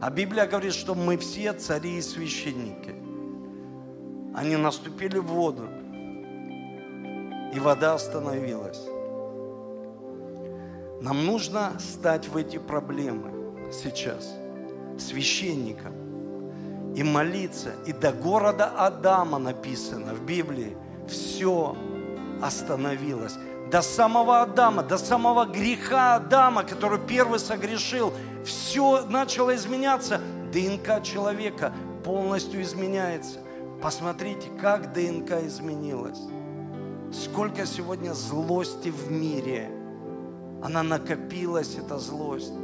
[0.00, 2.94] а Библия говорит, что мы все цари и священники.
[4.34, 5.68] Они наступили в воду,
[7.54, 8.93] и вода остановилась.
[11.04, 13.30] Нам нужно стать в эти проблемы
[13.70, 14.34] сейчас
[14.98, 15.92] священником
[16.96, 17.72] и молиться.
[17.84, 20.74] И до города Адама написано в Библии,
[21.06, 21.76] все
[22.40, 23.34] остановилось.
[23.70, 28.10] До самого Адама, до самого греха Адама, который первый согрешил,
[28.42, 30.22] все начало изменяться.
[30.54, 33.40] ДНК человека полностью изменяется.
[33.82, 36.20] Посмотрите, как ДНК изменилась.
[37.12, 39.70] Сколько сегодня злости в мире–
[40.64, 42.54] она накопилась, эта злость.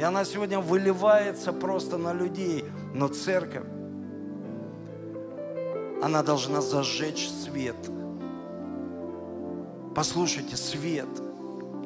[0.00, 2.64] И она сегодня выливается просто на людей.
[2.92, 3.62] Но церковь,
[6.02, 7.76] она должна зажечь свет.
[9.94, 11.06] Послушайте, свет.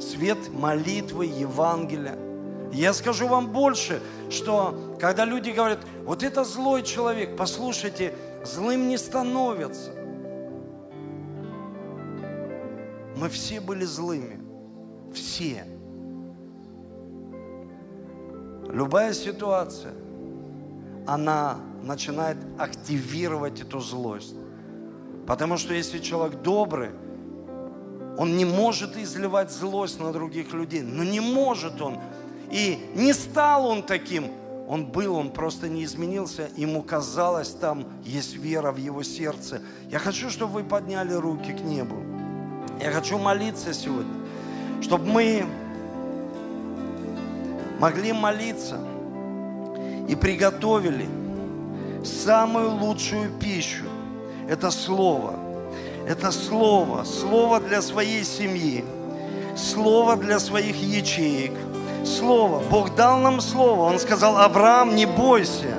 [0.00, 2.18] Свет молитвы, Евангелия.
[2.72, 4.00] Я скажу вам больше,
[4.30, 9.92] что когда люди говорят, вот это злой человек, послушайте, злым не становится.
[13.16, 14.47] Мы все были злыми.
[15.12, 15.64] Все.
[18.68, 19.94] Любая ситуация,
[21.06, 24.34] она начинает активировать эту злость.
[25.26, 26.90] Потому что если человек добрый,
[28.18, 30.82] он не может изливать злость на других людей.
[30.82, 31.98] Но не может он.
[32.50, 34.26] И не стал он таким.
[34.68, 36.50] Он был, он просто не изменился.
[36.56, 39.62] Ему казалось, там есть вера в его сердце.
[39.90, 41.96] Я хочу, чтобы вы подняли руки к небу.
[42.82, 44.17] Я хочу молиться сегодня
[44.80, 45.46] чтобы мы
[47.78, 48.78] могли молиться.
[50.08, 51.06] и приготовили
[52.02, 53.84] самую лучшую пищу.
[54.48, 55.34] Это Слово.
[56.06, 57.04] Это Слово.
[57.04, 58.84] Слово для своей семьи.
[59.54, 61.52] Слово для своих ячеек.
[62.06, 62.62] Слово.
[62.70, 63.82] Бог дал нам Слово.
[63.82, 65.74] Он сказал, Авраам, не бойся.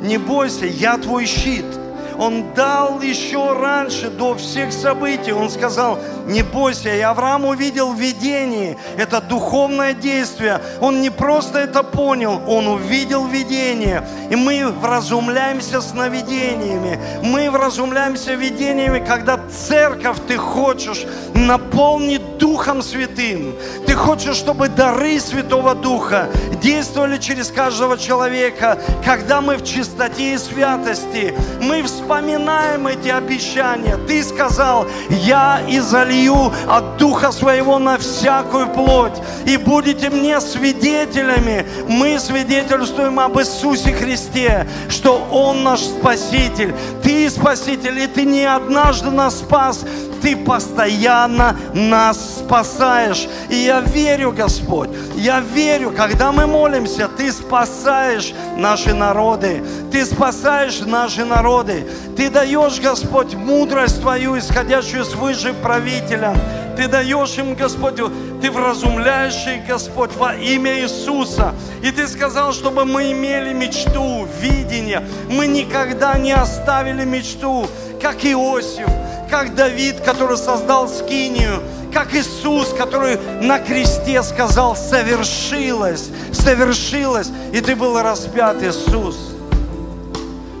[0.00, 1.66] Не бойся, я твой щит–
[2.18, 5.32] он дал еще раньше, до всех событий.
[5.32, 6.94] Он сказал, не бойся.
[6.94, 8.76] И Авраам увидел видение.
[8.96, 10.60] Это духовное действие.
[10.80, 14.06] Он не просто это понял, он увидел видение.
[14.30, 16.98] И мы вразумляемся сновидениями.
[17.22, 23.54] Мы вразумляемся видениями, когда церковь ты хочешь наполнить Духом Святым.
[23.94, 26.28] Ты хочешь, чтобы дары Святого Духа
[26.60, 28.76] действовали через каждого человека.
[29.04, 31.32] Когда мы в чистоте и святости,
[31.62, 33.96] мы вспоминаем эти обещания.
[34.08, 39.16] Ты сказал, я изолью от Духа Своего на всякую плоть.
[39.46, 41.64] И будете мне свидетелями.
[41.88, 46.74] Мы свидетельствуем об Иисусе Христе, что Он наш Спаситель.
[47.00, 49.84] Ты Спаситель, и Ты не однажды нас спас,
[50.24, 53.28] ты постоянно нас спасаешь.
[53.50, 59.62] И я верю, Господь, я верю, когда мы молимся, Ты спасаешь наши народы,
[59.92, 66.36] Ты спасаешь наши народы, Ты даешь, Господь, мудрость Твою, исходящую свыше правителям,
[66.76, 67.96] ты даешь им, Господь,
[68.40, 71.54] Ты вразумляешь их, Господь, во имя Иисуса.
[71.82, 75.02] И Ты сказал, чтобы мы имели мечту, видение.
[75.30, 77.66] Мы никогда не оставили мечту,
[78.00, 78.88] как Иосиф,
[79.30, 81.62] как Давид, который создал скинию,
[81.92, 89.16] как Иисус, который на кресте сказал, совершилось, совершилось, и ты был распят, Иисус,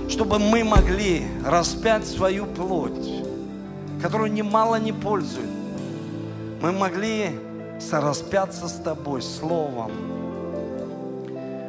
[0.08, 3.24] чтобы мы могли распять свою плоть,
[4.00, 5.63] которую немало не пользует.
[6.64, 7.28] Мы могли
[7.78, 9.92] сораспяться с Тобой Словом,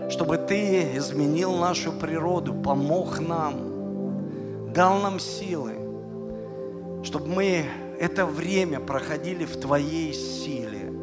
[0.09, 5.73] чтобы Ты изменил нашу природу, помог нам, дал нам силы,
[7.03, 7.65] чтобы мы
[7.99, 10.93] это время проходили в Твоей силе.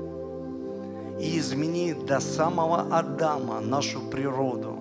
[1.20, 4.74] И измени до самого Адама нашу природу.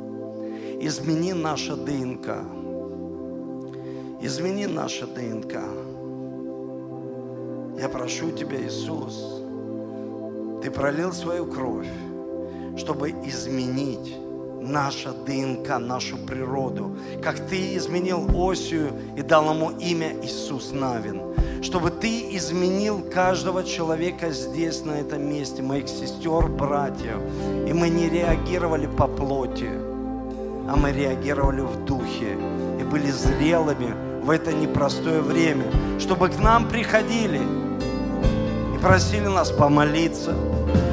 [0.79, 2.45] Измени наше ДНК.
[4.21, 5.90] Измени наше ДНК.
[7.77, 9.41] Я прошу Тебя, Иисус,
[10.61, 11.87] Ты пролил свою кровь,
[12.77, 14.15] чтобы изменить
[14.61, 21.21] наша ДНК, нашу природу, как Ты изменил Осию и дал ему имя Иисус Навин,
[21.63, 27.17] чтобы Ты изменил каждого человека здесь, на этом месте, моих сестер, братьев,
[27.67, 29.69] и мы не реагировали по плоти,
[30.69, 32.37] а мы реагировали в духе
[32.79, 35.65] и были зрелыми в это непростое время,
[35.99, 37.41] чтобы к нам приходили
[38.81, 40.33] просили нас помолиться,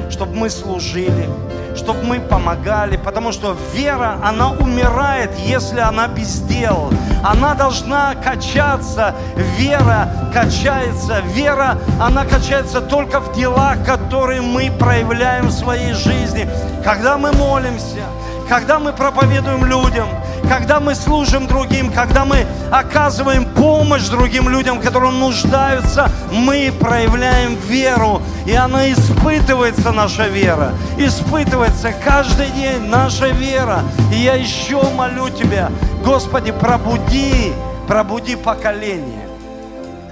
[0.09, 1.29] чтобы мы служили,
[1.75, 6.91] чтобы мы помогали, потому что вера, она умирает, если она без дел.
[7.23, 9.15] Она должна качаться,
[9.57, 16.47] вера качается, вера, она качается только в делах, которые мы проявляем в своей жизни.
[16.83, 18.05] Когда мы молимся,
[18.47, 20.07] когда мы проповедуем людям,
[20.47, 28.21] когда мы служим другим, когда мы оказываем помощь другим людям, которые нуждаются, мы проявляем веру,
[28.45, 33.81] и она испытывается, наша вера, испытывается каждый день наша вера.
[34.13, 35.71] И я еще молю Тебя,
[36.03, 37.53] Господи, пробуди,
[37.87, 39.27] пробуди поколение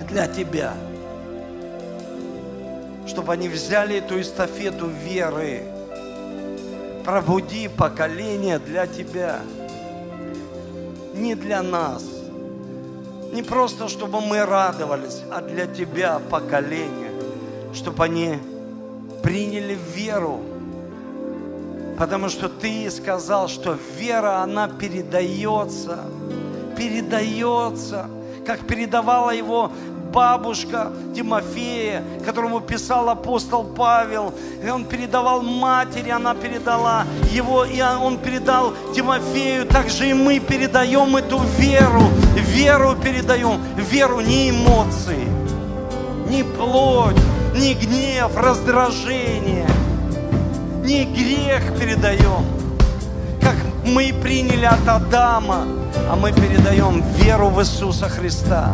[0.10, 0.74] для Тебя,
[3.08, 5.64] чтобы они взяли эту эстафету веры,
[7.06, 9.40] пробуди поколение для Тебя
[11.18, 12.17] не для нас.
[13.38, 17.12] Не просто, чтобы мы радовались, а для Тебя поколение,
[17.72, 18.40] чтобы они
[19.22, 20.40] приняли веру.
[22.00, 26.00] Потому что Ты сказал, что вера, она передается,
[26.76, 28.10] передается,
[28.44, 29.72] как передавала его
[30.18, 34.34] бабушка Тимофея, которому писал апостол Павел.
[34.66, 39.68] И он передавал матери, она передала его, и он передал Тимофею.
[39.68, 42.02] Также и мы передаем эту веру.
[42.34, 43.62] Веру передаем.
[43.76, 45.28] Веру не эмоции,
[46.28, 47.22] не плоть,
[47.56, 49.68] не гнев, раздражение,
[50.84, 52.44] не грех передаем.
[53.40, 53.56] Как
[53.86, 55.68] мы приняли от Адама,
[56.10, 58.74] а мы передаем веру в Иисуса Христа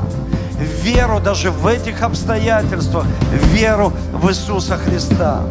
[0.60, 5.42] веру даже в этих обстоятельствах, веру в Иисуса Христа.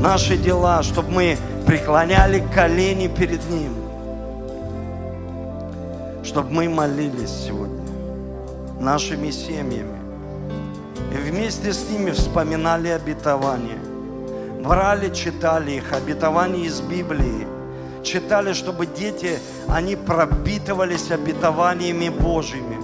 [0.00, 3.74] Наши дела, чтобы мы преклоняли колени перед Ним,
[6.22, 7.76] чтобы мы молились сегодня
[8.78, 9.96] нашими семьями
[11.12, 13.78] и вместе с ними вспоминали обетования,
[14.62, 17.46] брали, читали их, обетования из Библии,
[18.02, 22.75] читали, чтобы дети, они пропитывались обетованиями Божьими.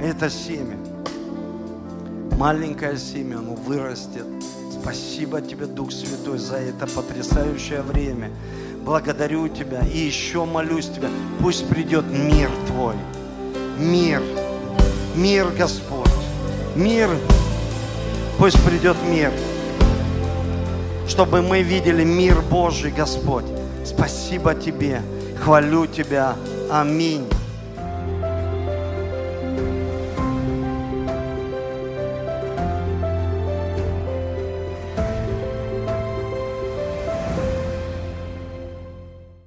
[0.00, 0.76] Это семя.
[2.38, 4.26] Маленькое семя, оно вырастет.
[4.80, 8.30] Спасибо тебе, Дух Святой, за это потрясающее время.
[8.84, 11.08] Благодарю Тебя и еще молюсь Тебя.
[11.40, 12.94] Пусть придет мир Твой.
[13.76, 14.22] Мир.
[15.16, 16.08] Мир, Господь.
[16.76, 17.10] Мир.
[18.38, 19.32] Пусть придет мир.
[21.08, 23.46] Чтобы мы видели мир Божий, Господь.
[23.84, 25.02] Спасибо Тебе.
[25.42, 26.36] Хвалю Тебя.
[26.70, 27.26] Аминь.